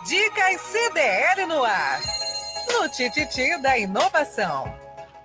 [0.05, 2.01] Dicas CDL no ar.
[2.67, 4.65] No Tititi da Inovação.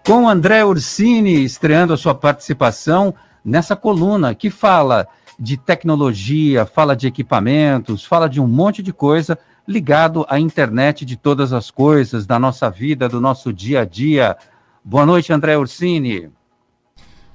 [0.07, 3.13] Com André Ursini estreando a sua participação
[3.45, 9.37] nessa coluna que fala de tecnologia, fala de equipamentos, fala de um monte de coisa
[9.67, 14.37] ligado à internet de todas as coisas, da nossa vida, do nosso dia a dia.
[14.85, 16.31] Boa noite, André Ursini.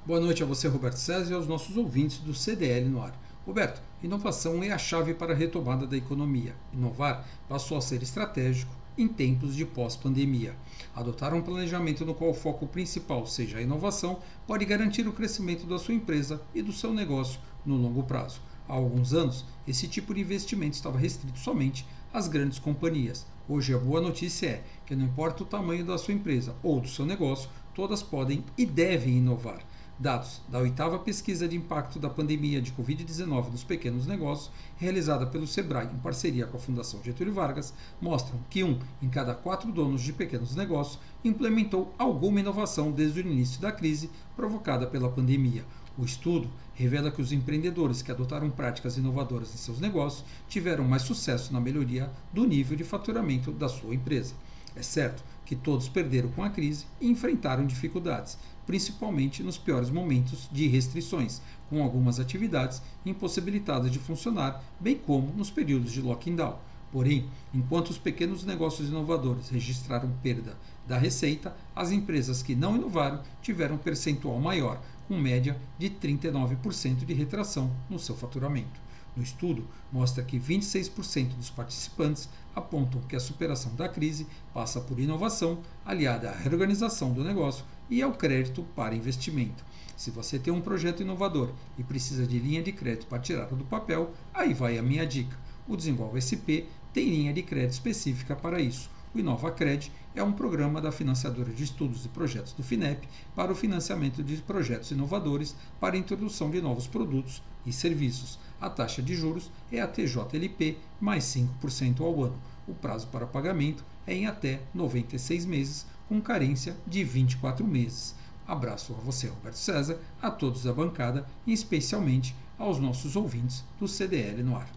[0.06, 3.12] Boa noite a você, Roberto César, e aos nossos ouvintes do CDL no ar.
[3.46, 6.54] Roberto, inovação é a chave para a retomada da economia.
[6.72, 10.54] Inovar passou a ser estratégico em tempos de pós-pandemia.
[10.96, 15.66] Adotar um planejamento no qual o foco principal seja a inovação pode garantir o crescimento
[15.66, 18.40] da sua empresa e do seu negócio no longo prazo.
[18.66, 23.26] Há alguns anos, esse tipo de investimento estava restrito somente às grandes companhias.
[23.46, 26.88] Hoje, a boa notícia é que, não importa o tamanho da sua empresa ou do
[26.88, 29.60] seu negócio, todas podem e devem inovar.
[29.96, 35.46] Dados da oitava pesquisa de impacto da pandemia de Covid-19 nos pequenos negócios, realizada pelo
[35.46, 40.02] Sebrae em parceria com a Fundação Getúlio Vargas, mostram que um em cada quatro donos
[40.02, 45.64] de pequenos negócios implementou alguma inovação desde o início da crise provocada pela pandemia.
[45.96, 51.02] O estudo revela que os empreendedores que adotaram práticas inovadoras em seus negócios tiveram mais
[51.02, 54.34] sucesso na melhoria do nível de faturamento da sua empresa.
[54.74, 60.48] É certo que todos perderam com a crise e enfrentaram dificuldades, principalmente nos piores momentos
[60.50, 66.58] de restrições, com algumas atividades impossibilitadas de funcionar, bem como nos períodos de lockdown.
[66.90, 73.20] Porém, enquanto os pequenos negócios inovadores registraram perda da receita, as empresas que não inovaram
[73.42, 78.80] tiveram um percentual maior, com média de 39% de retração no seu faturamento.
[79.16, 84.98] No estudo, mostra que 26% dos participantes apontam que a superação da crise passa por
[84.98, 89.64] inovação, aliada à reorganização do negócio e ao crédito para investimento.
[89.96, 93.64] Se você tem um projeto inovador e precisa de linha de crédito para tirá-lo do
[93.64, 95.36] papel, aí vai a minha dica.
[95.68, 98.90] O Desenvolve SP tem linha de crédito específica para isso.
[99.14, 103.54] O InovaCred é um programa da financiadora de estudos e projetos do FINEP para o
[103.54, 108.38] financiamento de projetos inovadores para a introdução de novos produtos e serviços.
[108.64, 112.38] A taxa de juros é a TJLP mais 5% ao ano.
[112.66, 118.14] O prazo para pagamento é em até 96 meses, com carência de 24 meses.
[118.48, 123.86] Abraço a você, Roberto César, a todos da bancada e especialmente aos nossos ouvintes do
[123.86, 124.70] CDL no ar.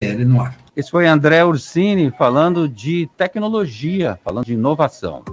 [0.00, 0.56] CDL no ar.
[0.76, 5.24] Esse foi André Ursini falando de tecnologia, falando de inovação.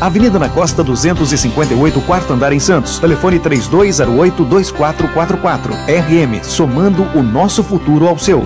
[0.00, 2.98] Avenida na Costa 258, quarto andar em Santos.
[2.98, 5.70] Telefone 3208-2444.
[5.86, 8.44] RM, somando o nosso futuro ao seu.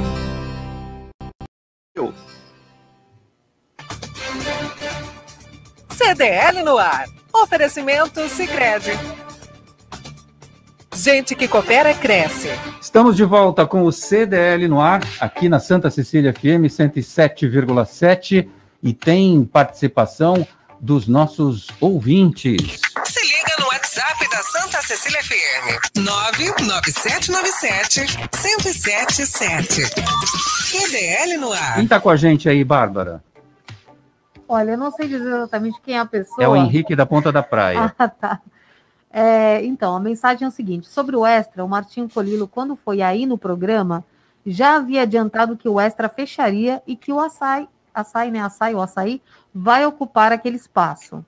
[5.92, 7.06] CDL no ar.
[7.32, 8.90] Oferecimento Sicredi.
[10.94, 12.48] Gente que coopera cresce.
[12.80, 18.48] Estamos de volta com o CDL no ar, aqui na Santa Cecília FM 107,7
[18.82, 20.44] e tem participação
[20.80, 22.80] dos nossos ouvintes.
[23.04, 25.98] Se liga no WhatsApp da Santa Cecília FM.
[25.98, 28.00] 99797
[28.42, 29.82] 1077.
[30.64, 31.74] CDL no ar.
[31.74, 33.22] Quem está com a gente aí, Bárbara?
[34.48, 36.42] Olha, eu não sei dizer exatamente quem é a pessoa.
[36.42, 37.94] É o Henrique da Ponta da Praia.
[37.98, 38.40] Ah, tá.
[39.12, 43.02] É, então, a mensagem é o seguinte: sobre o Extra, o Martinho Colilo, quando foi
[43.02, 44.04] aí no programa,
[44.46, 48.40] já havia adiantado que o Extra fecharia e que o açaí, açaí, né?
[48.40, 49.20] Açaí, o açaí,
[49.54, 51.24] vai ocupar aquele espaço.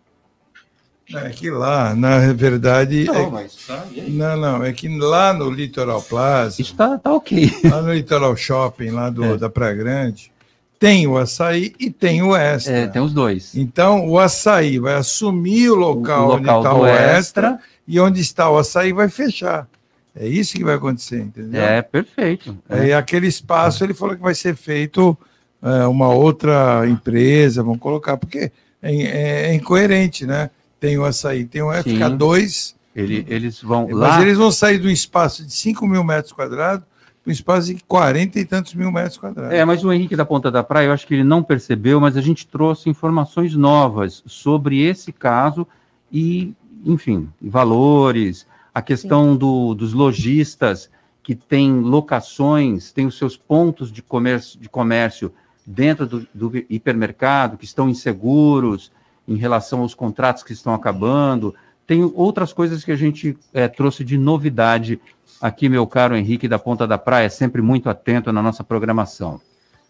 [1.15, 3.05] É que lá, na verdade.
[3.05, 3.31] Não, é...
[3.31, 6.63] mas tá, não, não, é que lá no Litoral Plaza.
[6.63, 7.51] Está tá ok.
[7.65, 9.37] Lá no Litoral Shopping, lá do, é.
[9.37, 10.33] da Praia Grande,
[10.79, 12.73] tem o açaí e tem o extra.
[12.73, 13.55] É, tem os dois.
[13.55, 17.19] Então, o açaí vai assumir o local, o local onde está o extra,
[17.49, 19.69] extra, e onde está o açaí vai fechar.
[20.15, 21.63] É isso que vai acontecer, entendeu?
[21.63, 22.57] É, perfeito.
[22.69, 22.87] É.
[22.89, 25.17] E aquele espaço, ele falou que vai ser feito
[25.63, 28.51] é, uma outra empresa, vamos colocar, porque
[28.83, 30.51] é, é, é incoerente, né?
[30.81, 32.75] Tem o açaí, tem o FK2.
[32.95, 34.09] Ele, eles vão mas lá.
[34.09, 36.85] Mas eles vão sair do espaço de 5 mil metros quadrados
[37.23, 39.55] para um espaço de 40 e tantos mil metros quadrados.
[39.55, 42.17] É, mas o Henrique da Ponta da Praia, eu acho que ele não percebeu, mas
[42.17, 45.67] a gente trouxe informações novas sobre esse caso
[46.11, 46.53] e,
[46.85, 48.45] enfim, valores,
[48.75, 50.91] a questão do, dos lojistas
[51.23, 55.33] que têm locações, têm os seus pontos de comércio, de comércio
[55.67, 58.91] dentro do, do hipermercado, que estão inseguros
[59.27, 61.55] em relação aos contratos que estão acabando.
[61.87, 65.01] Tem outras coisas que a gente é, trouxe de novidade
[65.41, 69.41] aqui, meu caro Henrique da Ponta da Praia, sempre muito atento na nossa programação.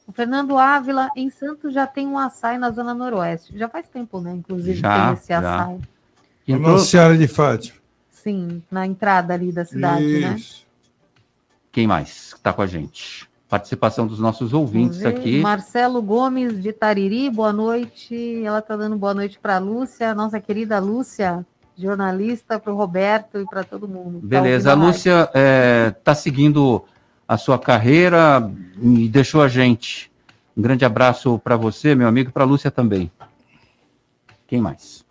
[0.07, 3.57] O Fernando Ávila, em Santos, já tem um açaí na Zona Noroeste.
[3.57, 4.33] Já faz tempo, né?
[4.33, 5.79] Inclusive, já, tem esse açaí.
[6.47, 6.59] Já.
[6.59, 7.79] Nossa Senhora de Fátima.
[8.11, 10.35] Sim, na entrada ali da cidade, né?
[10.37, 10.61] Isso.
[10.61, 10.73] né?
[11.71, 13.29] Quem mais está com a gente?
[13.53, 15.43] Participação dos nossos ouvintes aqui.
[15.43, 18.43] Marcelo Gomes de Tariri, boa noite.
[18.43, 21.45] Ela está dando boa noite para a Lúcia, nossa querida Lúcia,
[21.77, 24.21] jornalista, para o Roberto e para todo mundo.
[24.23, 25.31] Tá Beleza, tá a Lúcia
[25.99, 26.83] está é, seguindo
[27.29, 28.51] a sua carreira
[28.81, 30.11] e deixou a gente.
[30.57, 33.13] Um grande abraço para você, meu amigo, e para a Lúcia também.
[34.47, 35.05] Quem mais?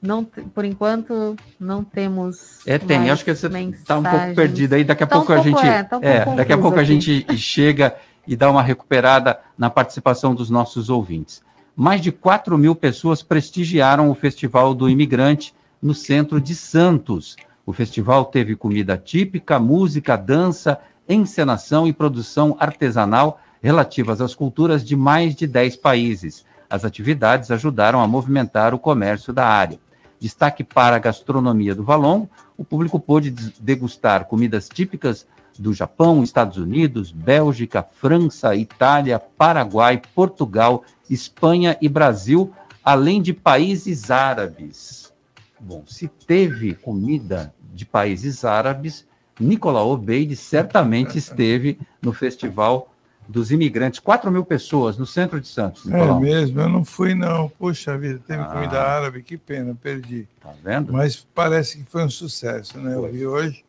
[0.00, 2.60] Não, por enquanto, não temos.
[2.66, 3.10] É, tem.
[3.10, 4.84] Acho que você está um pouco perdido aí.
[4.84, 5.66] Daqui a tá pouco um a gente.
[5.66, 6.80] É, tá um é daqui a pouco aqui.
[6.80, 7.96] a gente chega
[8.26, 11.42] e dá uma recuperada na participação dos nossos ouvintes.
[11.74, 17.36] Mais de 4 mil pessoas prestigiaram o Festival do Imigrante no centro de Santos.
[17.64, 24.96] O festival teve comida típica, música, dança, encenação e produção artesanal relativas às culturas de
[24.96, 26.44] mais de 10 países.
[26.70, 29.78] As atividades ajudaram a movimentar o comércio da área.
[30.20, 35.26] Destaque para a gastronomia do Valongo, o público pôde degustar comidas típicas
[35.58, 42.52] do Japão, Estados Unidos, Bélgica, França, Itália, Paraguai, Portugal, Espanha e Brasil,
[42.84, 45.12] além de países árabes.
[45.58, 49.06] Bom, se teve comida de países árabes,
[49.38, 52.92] Nicolau Obeide certamente esteve no festival
[53.28, 55.86] dos imigrantes, 4 mil pessoas no centro de Santos.
[55.86, 56.16] É Nicolau.
[56.16, 57.48] É mesmo, eu não fui não.
[57.48, 58.46] Puxa vida, teve ah.
[58.46, 60.26] comida árabe, que pena, perdi.
[60.40, 60.92] Tá vendo?
[60.92, 62.94] Mas parece que foi um sucesso, né?
[62.94, 63.08] Foi.
[63.08, 63.64] Eu vi hoje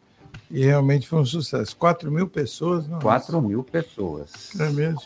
[0.50, 1.76] e realmente foi um sucesso.
[1.76, 3.00] 4 mil pessoas, não?
[3.00, 4.56] 4 mil pessoas.
[4.58, 5.02] É mesmo.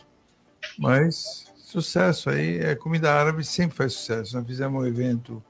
[0.78, 4.38] Mas sucesso aí, é comida árabe sempre faz sucesso.
[4.38, 5.44] Nós fizemos um evento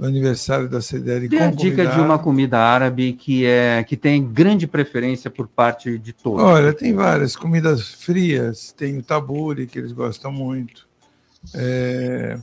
[0.00, 4.24] no aniversário da CDL Dê a dica de uma comida árabe que é que tem
[4.26, 6.42] grande preferência por parte de todos.
[6.42, 10.88] Olha, tem várias comidas frias, tem o tabule que eles gostam muito,
[11.54, 12.38] é,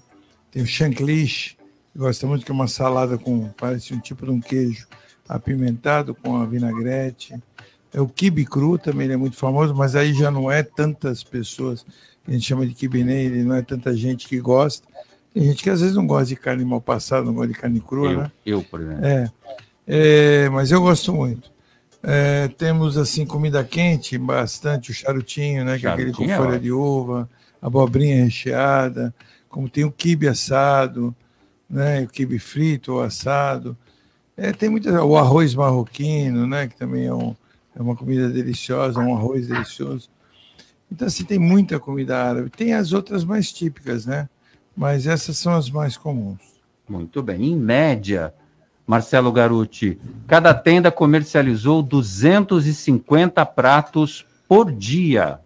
[0.52, 1.58] tem o chancliche,
[1.92, 4.88] que gosta muito que é uma salada com parece um tipo de um queijo
[5.28, 7.34] apimentado com a vinagrete.
[7.92, 11.84] É o quibe cru também é muito famoso, mas aí já não é tantas pessoas
[12.28, 14.86] a gente chama de quibineire, não é tanta gente que gosta.
[15.38, 17.80] Tem gente que às vezes não gosta de carne mal passada, não gosta de carne
[17.80, 18.32] crua, eu, né?
[18.44, 19.06] Eu, por exemplo.
[19.06, 19.32] É,
[19.86, 21.52] é mas eu gosto muito.
[22.02, 25.78] É, temos assim comida quente, bastante o charutinho, né?
[25.78, 27.30] Que é aquele com Charutinho é folha de uva,
[27.62, 29.14] abobrinha recheada,
[29.48, 31.16] como tem o quibe assado,
[31.70, 32.02] né?
[32.02, 33.78] O quibe frito ou assado.
[34.36, 36.68] É, tem muita, o arroz marroquino, né?
[36.68, 37.36] Que também é, um,
[37.76, 40.10] é uma comida deliciosa, um arroz delicioso.
[40.92, 42.50] Então, assim, tem muita comida árabe.
[42.50, 44.28] Tem as outras mais típicas, né?
[44.78, 46.62] Mas essas são as mais comuns.
[46.88, 47.46] Muito bem.
[47.46, 48.32] Em média,
[48.86, 55.40] Marcelo Garuti, cada tenda comercializou 250 pratos por dia.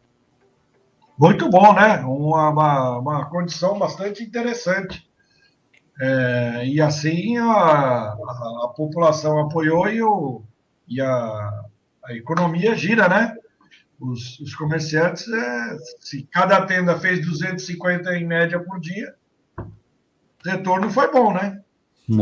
[1.17, 1.99] Muito bom, né?
[1.99, 5.09] Uma, uma, uma condição bastante interessante.
[5.99, 10.41] É, e assim a, a, a população apoiou e, o,
[10.87, 11.63] e a,
[12.05, 13.35] a economia gira, né?
[13.99, 19.13] Os, os comerciantes, é, se cada tenda fez 250 em média por dia,
[20.43, 21.61] retorno foi bom, né?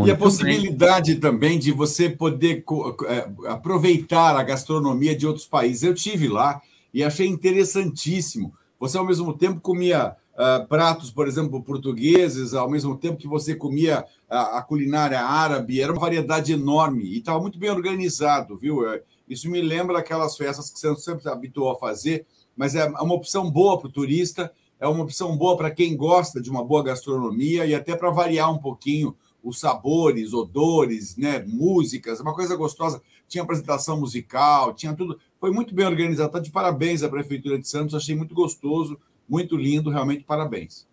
[0.05, 2.63] e a possibilidade também de você poder
[3.07, 5.82] é, aproveitar a gastronomia de outros países.
[5.82, 6.61] Eu tive lá
[6.93, 8.53] e achei interessantíssimo.
[8.80, 13.53] Você, ao mesmo tempo, comia ah, pratos, por exemplo, portugueses, ao mesmo tempo que você
[13.53, 15.82] comia a, a culinária árabe.
[15.82, 18.89] Era uma variedade enorme e estava muito bem organizado, viu?
[18.89, 22.86] É, Isso me lembra aquelas festas que você sempre se habituou a fazer, mas é
[22.86, 24.49] uma opção boa para o turista,
[24.80, 28.52] é uma opção boa para quem gosta de uma boa gastronomia e até para variar
[28.52, 33.02] um pouquinho os sabores, odores, né, músicas, uma coisa gostosa.
[33.28, 35.20] Tinha apresentação musical, tinha tudo.
[35.40, 36.32] Foi muito bem organizado.
[36.32, 37.96] Tá de parabéns à Prefeitura de Santos.
[37.96, 40.88] Achei muito gostoso, muito lindo, realmente parabéns.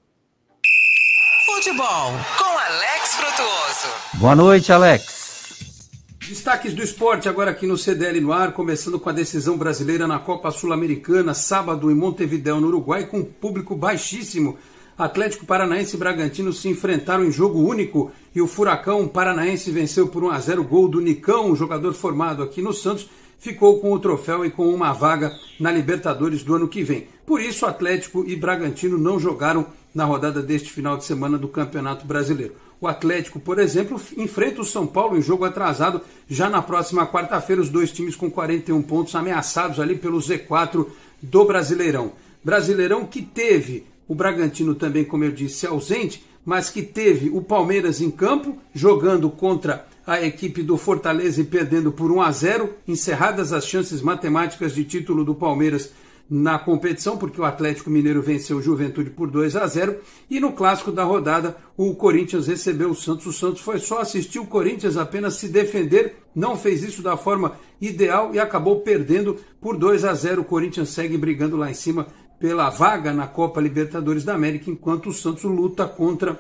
[1.45, 4.19] Futebol com Alex Frutuoso.
[4.21, 5.26] Boa noite, Alex.
[6.29, 10.19] Destaques do esporte agora aqui no CDL no ar, começando com a decisão brasileira na
[10.19, 14.59] Copa Sul-Americana, sábado em Montevidéu, no Uruguai, com público baixíssimo.
[14.99, 20.25] Atlético Paranaense e Bragantino se enfrentaram em jogo único e o Furacão Paranaense venceu por
[20.25, 23.09] 1 a 0 gol do Nicão, um jogador formado aqui no Santos,
[23.39, 27.07] ficou com o troféu e com uma vaga na Libertadores do ano que vem.
[27.25, 29.67] Por isso, Atlético e Bragantino não jogaram
[29.97, 32.55] na rodada deste final de semana do Campeonato Brasileiro.
[32.79, 37.63] O Atlético, por exemplo, enfrenta o São Paulo em jogo atrasado já na próxima quarta-feira,
[37.63, 40.87] os dois times com 41 pontos ameaçados ali pelo Z4
[41.23, 42.13] do Brasileirão.
[42.45, 48.03] Brasileirão que teve o Bragantino também, como eu disse, ausente, mas que teve o Palmeiras
[48.03, 53.51] em campo, jogando contra a equipe do Fortaleza e perdendo por 1 a 0, encerradas
[53.51, 55.91] as chances matemáticas de título do Palmeiras
[56.29, 59.99] na competição, porque o Atlético Mineiro venceu o Juventude por 2 a 0,
[60.29, 63.27] e no clássico da rodada, o Corinthians recebeu o Santos.
[63.27, 67.53] O Santos foi só assistir o Corinthians apenas se defender, não fez isso da forma
[67.81, 70.43] ideal e acabou perdendo por 2 a 0.
[70.43, 72.09] O Corinthians segue brigando lá em cima
[72.39, 76.39] pela vaga na Copa Libertadores da América, enquanto o Santos luta contra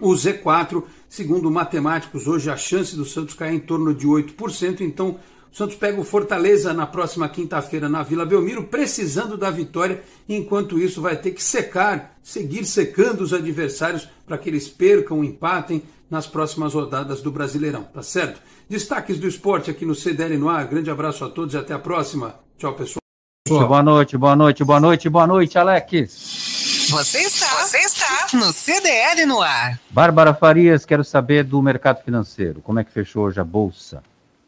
[0.00, 0.82] o Z4.
[1.08, 4.80] Segundo matemáticos, hoje a chance do Santos cair em torno de 8%.
[4.80, 5.18] Então,
[5.52, 10.02] o Santos pega o Fortaleza na próxima quinta-feira na Vila Belmiro, precisando da vitória.
[10.28, 15.82] Enquanto isso, vai ter que secar, seguir secando os adversários para que eles percam, empatem
[16.08, 18.40] nas próximas rodadas do Brasileirão, tá certo?
[18.68, 20.66] Destaques do esporte aqui no CDL no ar.
[20.66, 22.36] Grande abraço a todos e até a próxima.
[22.56, 23.00] Tchau, pessoal.
[23.48, 26.88] Boa noite, boa noite, boa noite, boa noite, Alex.
[26.90, 29.80] Você está, você está no CDL no ar.
[29.90, 32.60] Bárbara Farias, quero saber do mercado financeiro.
[32.60, 34.02] Como é que fechou hoje a bolsa?